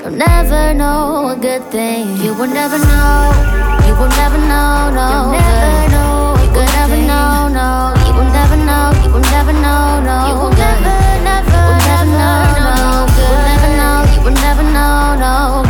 You'll 0.00 0.16
never 0.16 0.72
know 0.72 1.28
a 1.28 1.36
good 1.36 1.62
thing. 1.70 2.16
You 2.24 2.32
will 2.32 2.48
never 2.48 2.78
know. 2.78 3.36
You 3.84 3.92
will 4.00 4.08
never 4.16 4.38
know, 4.48 4.96
no. 4.96 5.08
You'll 5.12 5.44
never 5.44 5.92
know. 5.92 6.40
You 6.40 6.50
will 6.56 6.72
never 6.72 6.96
know, 6.96 7.48
no. 7.52 7.68
You 8.06 8.12
will 8.16 8.32
never 8.32 8.56
know. 8.56 8.96
You 9.04 9.10
will 9.12 9.28
never 9.28 9.52
know, 9.52 10.00
no. 10.08 10.16
You 10.28 10.34
will 10.40 10.56
never, 10.56 10.88
never, 11.20 11.52
will 11.52 11.84
never 11.84 12.08
know, 12.16 12.48
no. 12.64 12.72
You 13.12 13.28
will 13.28 13.44
never 13.44 13.70
know. 13.76 13.96
You 14.14 14.20
will 14.24 14.38
never 14.40 14.62
know, 14.72 15.16
no. 15.20 15.65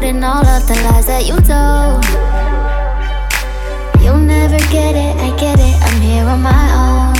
good 0.00 0.08
in 0.08 0.22
all 0.22 0.46
of 0.46 0.66
the 0.68 0.74
lies 0.84 1.06
that 1.06 1.24
you 1.26 1.36
told. 1.52 2.04
You'll 4.02 4.24
never 4.36 4.58
get 4.70 4.94
it, 4.94 5.16
I 5.16 5.30
get 5.38 5.58
it. 5.58 5.76
I'm 5.86 6.00
here 6.00 6.24
on 6.24 6.42
my 6.42 6.64
own. 6.84 7.16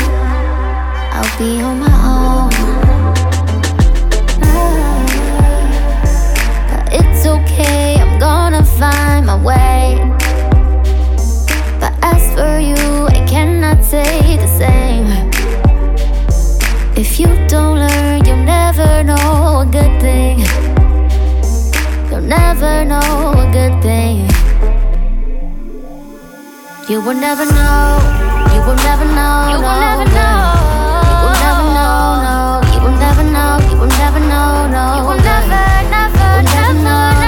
I'll 1.17 1.39
be 1.39 1.63
on 1.63 1.79
my 1.81 1.97
own. 2.15 2.51
Ah, 4.43 4.99
but 6.71 6.85
it's 7.01 7.27
okay, 7.27 7.97
I'm 8.03 8.19
gonna 8.19 8.65
find 8.65 9.27
my 9.27 9.39
way. 9.51 9.83
But 11.81 11.93
as 12.03 12.23
for 12.35 12.59
you, 12.59 13.07
I 13.09 13.25
cannot 13.27 13.85
say 13.85 14.37
the 14.37 14.51
same. 14.63 15.09
If 16.97 17.19
you 17.21 17.29
don't 17.49 17.79
learn, 17.79 18.25
you'll 18.27 18.47
never 18.59 19.03
know 19.03 19.61
a 19.61 19.67
good 19.67 20.01
thing. 20.01 20.66
Will 26.95 27.15
never 27.15 27.45
know. 27.45 27.99
You 28.55 28.61
will 28.63 28.77
never 28.77 29.05
know. 29.05 29.51
You 29.51 29.59
will 29.59 29.75
never 29.75 30.07
know. 30.07 30.55
You 31.11 31.27
will 31.27 31.35
never 31.43 31.65
know. 31.75 32.23
No. 32.23 32.63
You 32.73 32.81
will 32.81 32.97
never 32.97 33.25
know. 33.25 33.59
You 33.71 33.77
will 33.77 33.91
never 33.99 34.21
know. 34.21 34.69
No. 34.71 34.85
You 34.95 35.03
will 35.03 35.19
never, 35.19 35.63
never, 35.91 36.43
never, 36.47 36.75
never, 36.79 37.27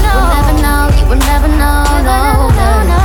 You 0.00 0.16
will 0.16 0.28
never 0.32 0.56
know. 0.64 0.88
You 0.96 1.04
will 1.04 1.20
never 1.20 1.48
know. 1.48 1.84
No. 2.00 2.16
You 2.88 3.03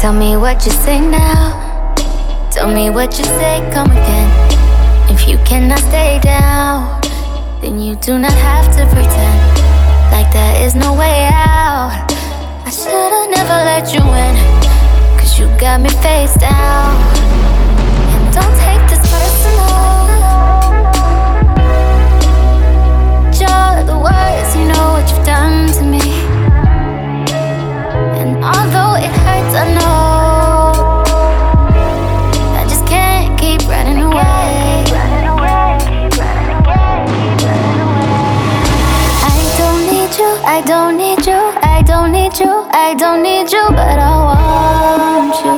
Tell 0.00 0.12
me 0.12 0.36
what 0.36 0.64
you 0.64 0.70
say 0.70 1.00
now. 1.00 1.92
Tell 2.52 2.72
me 2.72 2.88
what 2.88 3.18
you 3.18 3.24
say, 3.24 3.68
come 3.72 3.90
again. 3.90 4.30
If 5.10 5.28
you 5.28 5.38
cannot 5.38 5.80
stay 5.80 6.20
down, 6.22 7.00
then 7.60 7.80
you 7.80 7.96
do 7.96 8.16
not 8.16 8.32
have 8.32 8.66
to 8.76 8.86
pretend 8.94 9.40
like 10.12 10.32
there 10.32 10.64
is 10.64 10.76
no 10.76 10.94
way 10.94 11.28
out. 11.32 12.06
I 12.64 12.70
should've 12.70 13.30
never 13.38 13.58
let 13.70 13.92
you 13.92 14.00
in, 14.00 14.34
cause 15.18 15.36
you 15.36 15.46
got 15.58 15.80
me 15.80 15.90
face 15.90 16.34
down. 16.34 16.94
And 18.14 18.32
don't 18.32 18.56
take 18.64 18.84
this 18.88 19.02
personal. 19.10 20.06
You're 23.40 23.82
the 23.84 23.98
worst, 23.98 24.56
you 24.56 24.64
know 24.72 24.92
what 24.94 25.10
you've 25.10 25.26
done 25.26 25.66
to 25.74 25.82
me. 25.82 26.07
It 29.00 29.12
hurts, 29.24 29.54
I 29.54 29.64
know 29.74 30.72
I 32.58 32.62
just 32.68 32.84
can't 32.86 33.38
keep 33.38 33.60
running 33.68 34.02
away. 34.02 34.84
I 39.24 39.42
don't 39.56 39.82
need 39.86 40.12
you, 40.18 40.30
I 40.44 40.60
don't 40.66 40.96
need 40.96 41.26
you, 41.26 41.40
I 41.62 41.82
don't 41.86 42.10
need 42.10 42.38
you, 42.40 42.66
I 42.72 42.94
don't 42.94 43.22
need 43.22 43.52
you, 43.52 43.68
but 43.70 43.98
I 43.98 44.10
want 44.28 45.44
you. 45.44 45.54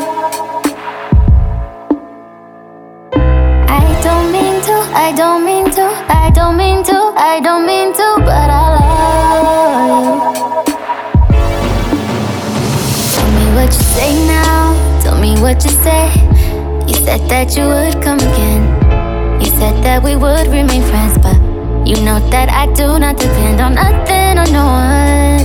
I 3.68 3.80
don't 4.02 4.30
mean 4.32 4.60
to, 4.62 4.76
I 4.94 5.12
don't 5.16 5.44
mean 5.46 5.70
to, 5.70 5.86
I 6.08 6.30
don't 6.34 6.56
mean 6.58 6.82
to, 6.84 7.14
I 7.16 7.40
don't 7.40 7.64
mean 7.66 7.92
to, 7.94 8.16
but 8.18 8.50
I 8.50 8.79
what 15.40 15.64
you 15.64 15.70
say. 15.70 16.12
You 16.86 16.94
said 16.94 17.20
that 17.30 17.56
you 17.56 17.64
would 17.64 18.02
come 18.04 18.18
again. 18.20 19.40
You 19.40 19.46
said 19.46 19.82
that 19.82 20.02
we 20.02 20.14
would 20.14 20.46
remain 20.48 20.82
friends, 20.82 21.16
but 21.16 21.36
you 21.88 21.96
know 22.04 22.20
that 22.28 22.50
I 22.52 22.66
do 22.74 22.98
not 22.98 23.16
depend 23.16 23.60
on 23.60 23.74
nothing 23.74 24.36
or 24.36 24.44
no 24.52 24.64
one. 24.68 25.40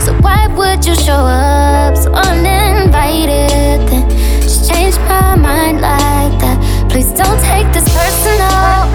So 0.00 0.14
why 0.22 0.46
would 0.46 0.86
you 0.86 0.94
show 0.94 1.26
up 1.26 1.96
so 1.96 2.12
uninvited? 2.12 3.82
Then 3.90 4.08
just 4.42 4.70
change 4.70 4.96
my 5.10 5.34
mind 5.34 5.80
like 5.80 6.38
that. 6.38 6.58
Please 6.88 7.10
don't 7.10 7.40
take 7.42 7.66
this 7.74 7.88
personal. 7.90 8.86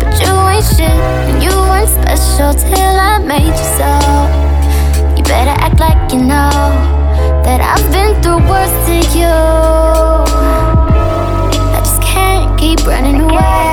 But 0.00 0.16
you 0.24 0.32
ain't 0.48 0.64
shit, 0.64 0.88
and 1.28 1.42
you 1.42 1.52
weren't 1.68 1.92
special 1.92 2.56
till 2.56 2.96
I 2.96 3.18
made 3.18 3.52
you 3.52 3.68
so. 3.76 3.92
You 5.16 5.22
better 5.24 5.52
act 5.60 5.78
like 5.78 6.12
you 6.12 6.24
know 6.24 7.01
that 7.44 7.60
I've 7.60 7.90
been 7.90 8.20
through 8.22 8.46
worse 8.48 8.70
to 8.86 9.18
you. 9.18 9.26
I 11.74 11.80
just 11.84 12.02
can't 12.02 12.58
keep 12.58 12.86
running 12.86 13.20
away. 13.20 13.71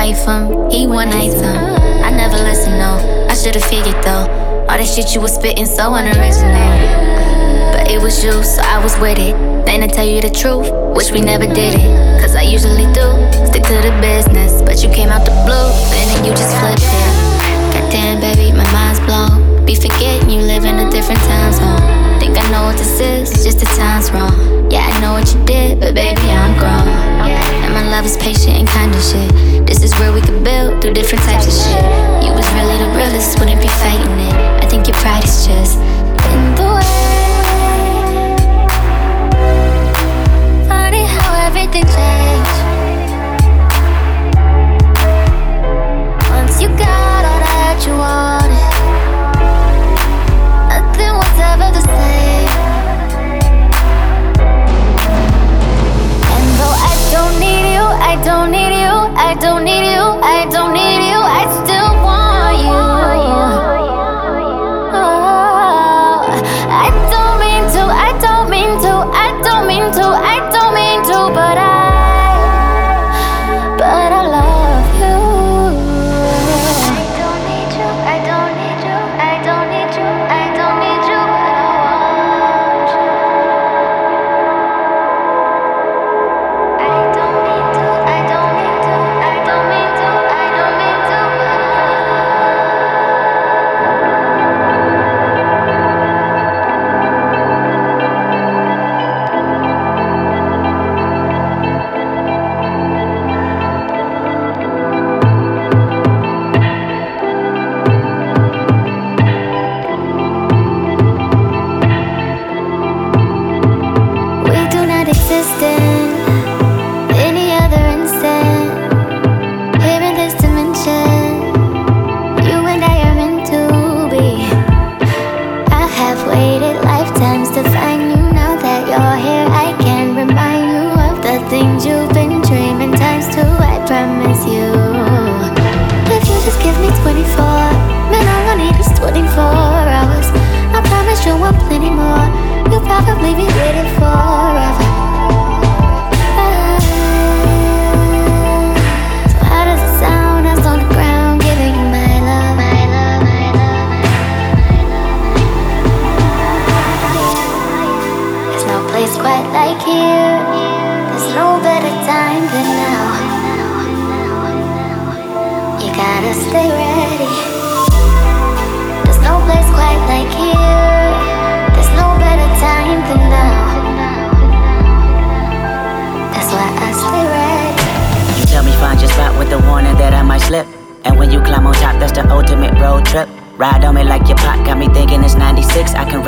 Wife 0.00 0.24
him. 0.24 0.70
He 0.70 0.86
one 0.86 1.10
night 1.10 1.32
him. 1.32 1.60
I 2.00 2.10
never 2.10 2.38
listen 2.48 2.72
no. 2.80 2.96
I 3.28 3.34
should've 3.34 3.64
figured 3.64 4.00
though. 4.02 4.24
All 4.68 4.78
that 4.80 4.88
shit 4.88 5.14
you 5.14 5.20
was 5.20 5.34
spitting 5.34 5.66
so 5.66 5.92
unoriginal. 5.92 6.56
But 7.72 7.92
it 7.92 8.00
was 8.00 8.24
you, 8.24 8.32
so 8.42 8.62
I 8.64 8.80
was 8.82 8.96
with 8.96 9.18
it. 9.18 9.36
Then 9.66 9.84
to 9.84 9.88
tell 9.92 10.08
you 10.08 10.22
the 10.22 10.30
truth, 10.30 10.72
wish 10.96 11.12
we 11.12 11.20
never 11.20 11.44
did 11.44 11.76
it. 11.76 11.84
Cause 12.20 12.34
I 12.34 12.48
usually 12.48 12.88
do. 12.96 13.08
Stick 13.44 13.64
to 13.68 13.76
the 13.84 13.92
business. 14.00 14.62
But 14.64 14.80
you 14.82 14.88
came 14.88 15.10
out 15.12 15.28
the 15.28 15.36
blue, 15.44 15.68
and 15.92 16.06
then 16.08 16.24
you 16.24 16.32
just 16.32 16.56
flipped 16.56 16.80
it. 16.80 17.12
Goddamn, 17.76 18.24
baby, 18.24 18.56
my 18.56 18.64
mind's 18.72 19.00
blown. 19.04 19.66
Be 19.66 19.74
forgetting 19.74 20.30
you 20.30 20.40
live 20.40 20.64
in 20.64 20.80
a 20.80 20.88
different 20.88 21.20
time 21.28 21.52
zone. 21.52 21.84
Think 22.16 22.40
I 22.40 22.48
know 22.48 22.64
what 22.64 22.78
this 22.80 23.00
is, 23.04 23.44
just 23.44 23.60
the 23.60 23.68
time's 23.76 24.08
wrong. 24.12 24.70
Yeah, 24.72 24.88
I 24.88 24.96
know 25.00 25.12
what 25.12 25.28
you 25.28 25.44
did, 25.44 25.78
but 25.78 25.92
baby, 25.92 26.24
I'm 26.32 26.56
grown. 26.56 27.09
And 27.90 27.96
love 27.96 28.06
is 28.06 28.16
patient 28.18 28.56
and 28.56 28.68
kind 28.68 28.94
of 28.94 29.02
shit. 29.02 29.66
This 29.66 29.82
is 29.82 29.92
where 29.98 30.12
we 30.12 30.20
could 30.20 30.44
build 30.44 30.80
through 30.80 30.92
different 30.92 31.24
types 31.24 31.48
of 31.48 31.52
shit. 31.52 31.82
You 32.24 32.32
was 32.32 32.46
really 32.54 32.78
the 32.78 32.86
realest, 32.94 33.36
wouldn't 33.40 33.60
be 33.60 33.66
fighting 33.66 34.16
it. 34.28 34.32
I 34.62 34.66
think 34.70 34.86
your 34.86 34.96
pride 34.98 35.24
is 35.24 35.44
just 35.44 35.76
in 35.76 36.54
the 36.54 36.70
way. 36.70 36.86
Funny 40.68 41.04
how 41.04 41.34
everything 41.44 41.82
changed. 41.82 42.59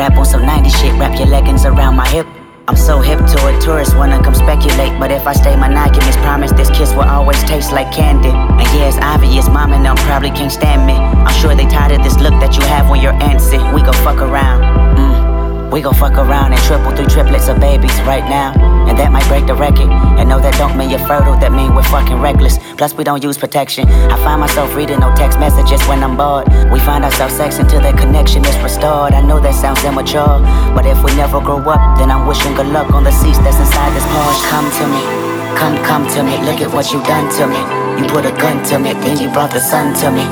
Rap 0.03 0.19
on 0.19 0.27
some 0.27 0.45
90 0.45 0.69
shit, 0.71 0.93
wrap 0.99 1.17
your 1.17 1.29
leggings 1.29 1.65
around 1.65 1.95
my 1.95 2.09
hip. 2.09 2.27
I'm 2.67 2.77
so 2.77 2.99
hip 2.99 3.19
to 3.19 3.39
it, 3.49 3.63
tourists 3.63 3.95
wanna 3.95 4.21
come 4.21 4.35
speculate. 4.35 4.99
But 4.99 5.13
if 5.13 5.29
I 5.29 5.33
stay 5.33 5.55
my 5.55 5.69
monogamous, 5.69 6.17
promise 6.17 6.51
this 6.51 6.71
kiss 6.71 6.91
will 6.93 7.09
always 7.17 7.41
taste 7.45 7.71
like 7.71 7.93
candy. 7.93 8.31
And 8.31 8.69
yeah, 8.75 8.89
it's 8.89 8.99
obvious, 8.99 9.47
mom 9.49 9.73
and 9.73 9.85
them 9.85 9.97
probably 10.09 10.31
can't 10.31 10.51
stand 10.51 10.87
me. 10.91 10.95
I'm 10.95 11.37
sure 11.41 11.55
they 11.55 11.67
tired 11.67 11.93
of 11.93 12.03
this 12.03 12.19
look 12.19 12.35
that 12.43 12.57
you 12.57 12.63
have 12.63 12.91
when 12.91 13.01
you're 13.01 13.19
antsy. 13.31 13.61
We 13.75 13.81
gon' 13.83 14.01
fuck 14.03 14.19
around. 14.19 14.63
Mm. 14.99 15.71
We 15.73 15.81
gon' 15.83 15.95
fuck 15.95 16.17
around 16.19 16.53
and 16.53 16.63
triple 16.63 16.91
through 16.97 17.07
triplets 17.07 17.47
of 17.47 17.61
babies 17.61 17.97
right 18.03 18.27
now. 18.27 18.72
And 18.89 18.99
that 18.99 19.11
might 19.13 19.27
break 19.29 19.47
the 19.47 19.55
record. 19.55 19.91
And 20.19 20.29
no, 20.29 20.41
that 20.41 20.55
don't 20.55 20.77
mean 20.77 20.91
you're 20.91 21.07
fertile, 21.07 21.37
that 21.39 21.53
mean 21.53 21.75
we're 21.75 21.85
fucking 21.85 22.21
reckless. 22.21 22.59
Plus, 22.77 22.95
we 22.95 23.05
don't 23.05 23.23
use 23.23 23.39
protection. 23.39 23.89
I 23.89 24.17
find 24.25 24.41
myself 24.41 24.75
reading 24.75 25.01
no 25.01 25.15
text 25.15 25.39
messages 25.39 25.81
when 25.89 26.03
I'm 26.03 26.17
bored. 26.17 26.49
We 26.71 26.81
find 26.81 27.05
ourselves 27.05 27.35
sex 27.37 27.59
until 27.59 27.81
that 27.81 27.97
connection 27.97 28.45
is 28.45 28.57
restored. 28.59 29.15
I 29.15 29.21
know 29.21 29.41
that 29.41 29.55
sounds 29.55 29.83
immature, 29.85 30.41
but 30.75 30.85
if 30.87 31.03
we 31.05 31.15
never 31.15 31.41
grow 31.41 31.59
up, 31.59 31.99
then 31.99 32.11
I'm 32.11 32.27
wishing 32.27 32.55
good 32.55 32.69
luck 32.69 32.93
on 32.93 33.05
the 33.05 33.13
seats 33.13 33.39
that's 33.39 33.59
inside 33.59 33.93
this 33.95 34.05
Porsche. 34.13 34.45
Come 34.51 34.69
to 34.79 34.85
me, 34.91 35.01
come, 35.57 35.77
come 35.85 36.05
to 36.17 36.23
me. 36.23 36.35
Look 36.45 36.61
at 36.61 36.73
what 36.73 36.93
you 36.93 37.03
done 37.05 37.31
to 37.39 37.47
me. 37.47 37.61
You 38.03 38.09
put 38.09 38.25
a 38.25 38.33
gun 38.33 38.65
to 38.73 38.79
me, 38.79 38.93
then 39.05 39.19
you 39.19 39.31
brought 39.31 39.53
the 39.53 39.61
sun 39.61 39.95
to 40.01 40.11
me. 40.11 40.25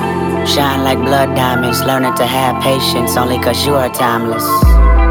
Shine 0.46 0.82
like 0.82 0.98
blood 0.98 1.36
diamonds, 1.36 1.82
learning 1.84 2.14
to 2.16 2.26
have 2.26 2.62
patience 2.62 3.16
only 3.16 3.38
cause 3.38 3.66
you 3.66 3.74
are 3.74 3.92
timeless. 3.92 4.48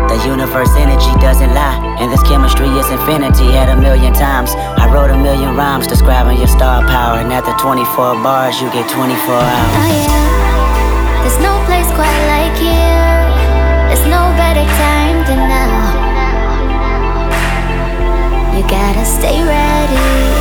The 0.09 0.25
universe 0.25 0.73
energy 0.75 1.13
doesn't 1.21 1.53
lie, 1.53 1.77
and 2.01 2.11
this 2.11 2.23
chemistry 2.23 2.67
is 2.67 2.89
infinity 2.89 3.53
at 3.53 3.69
a 3.69 3.77
million 3.79 4.11
times. 4.11 4.51
I 4.57 4.89
wrote 4.91 5.11
a 5.11 5.17
million 5.17 5.55
rhymes 5.55 5.85
describing 5.85 6.39
your 6.39 6.47
star 6.47 6.81
power, 6.81 7.19
and 7.19 7.31
after 7.31 7.53
24 7.61 8.17
bars, 8.25 8.59
you 8.59 8.71
get 8.73 8.89
24 8.89 9.05
hours. 9.05 9.75
Oh 9.77 9.85
yeah, 10.01 11.21
there's 11.21 11.37
no 11.45 11.53
place 11.69 11.85
quite 11.93 12.21
like 12.25 12.57
here. 12.57 13.21
There's 13.85 14.05
no 14.09 14.33
better 14.33 14.65
time 14.81 15.17
than 15.29 15.45
now. 15.45 15.77
You 18.57 18.63
gotta 18.65 19.05
stay 19.05 19.37
ready. 19.45 20.38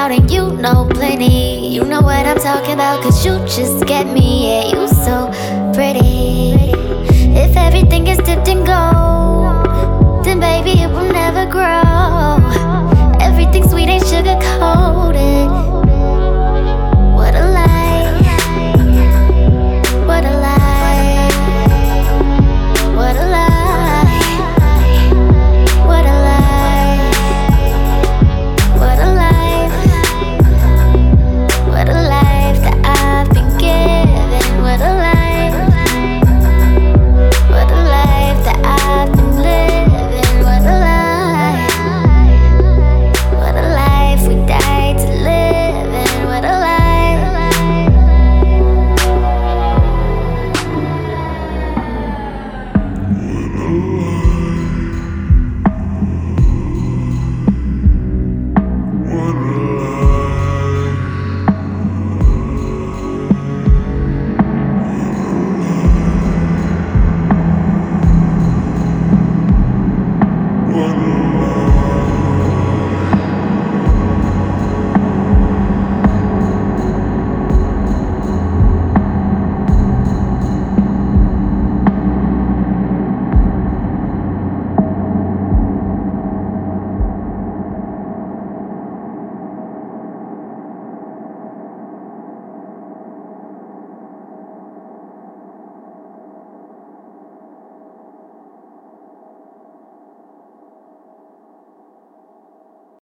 out 0.00 0.10
and 0.10 0.30
you 0.30 0.50
know 0.64 0.88
plenty. 0.88 1.74
You 1.74 1.84
know 1.84 2.00
what 2.00 2.24
I'm 2.24 2.38
talking 2.38 2.72
about, 2.72 3.02
cause 3.02 3.24
you 3.24 3.32
just 3.56 3.86
get 3.86 4.06
me. 4.06 4.28
Yeah, 4.48 4.64
you 4.72 4.88
so 4.88 5.16
pretty. 5.74 6.72
If 7.44 7.54
everything 7.54 8.06
is 8.06 8.16
dipped 8.18 8.48
in 8.48 8.64
gold, 8.64 10.24
then 10.24 10.40
baby, 10.40 10.80
it 10.84 10.88
will 10.88 11.12
never 11.12 11.44
grow. 11.56 12.38
Everything 13.20 13.68
sweet 13.68 13.88
ain't 13.88 14.06
sugar 14.06 14.38
coated. 14.40 15.69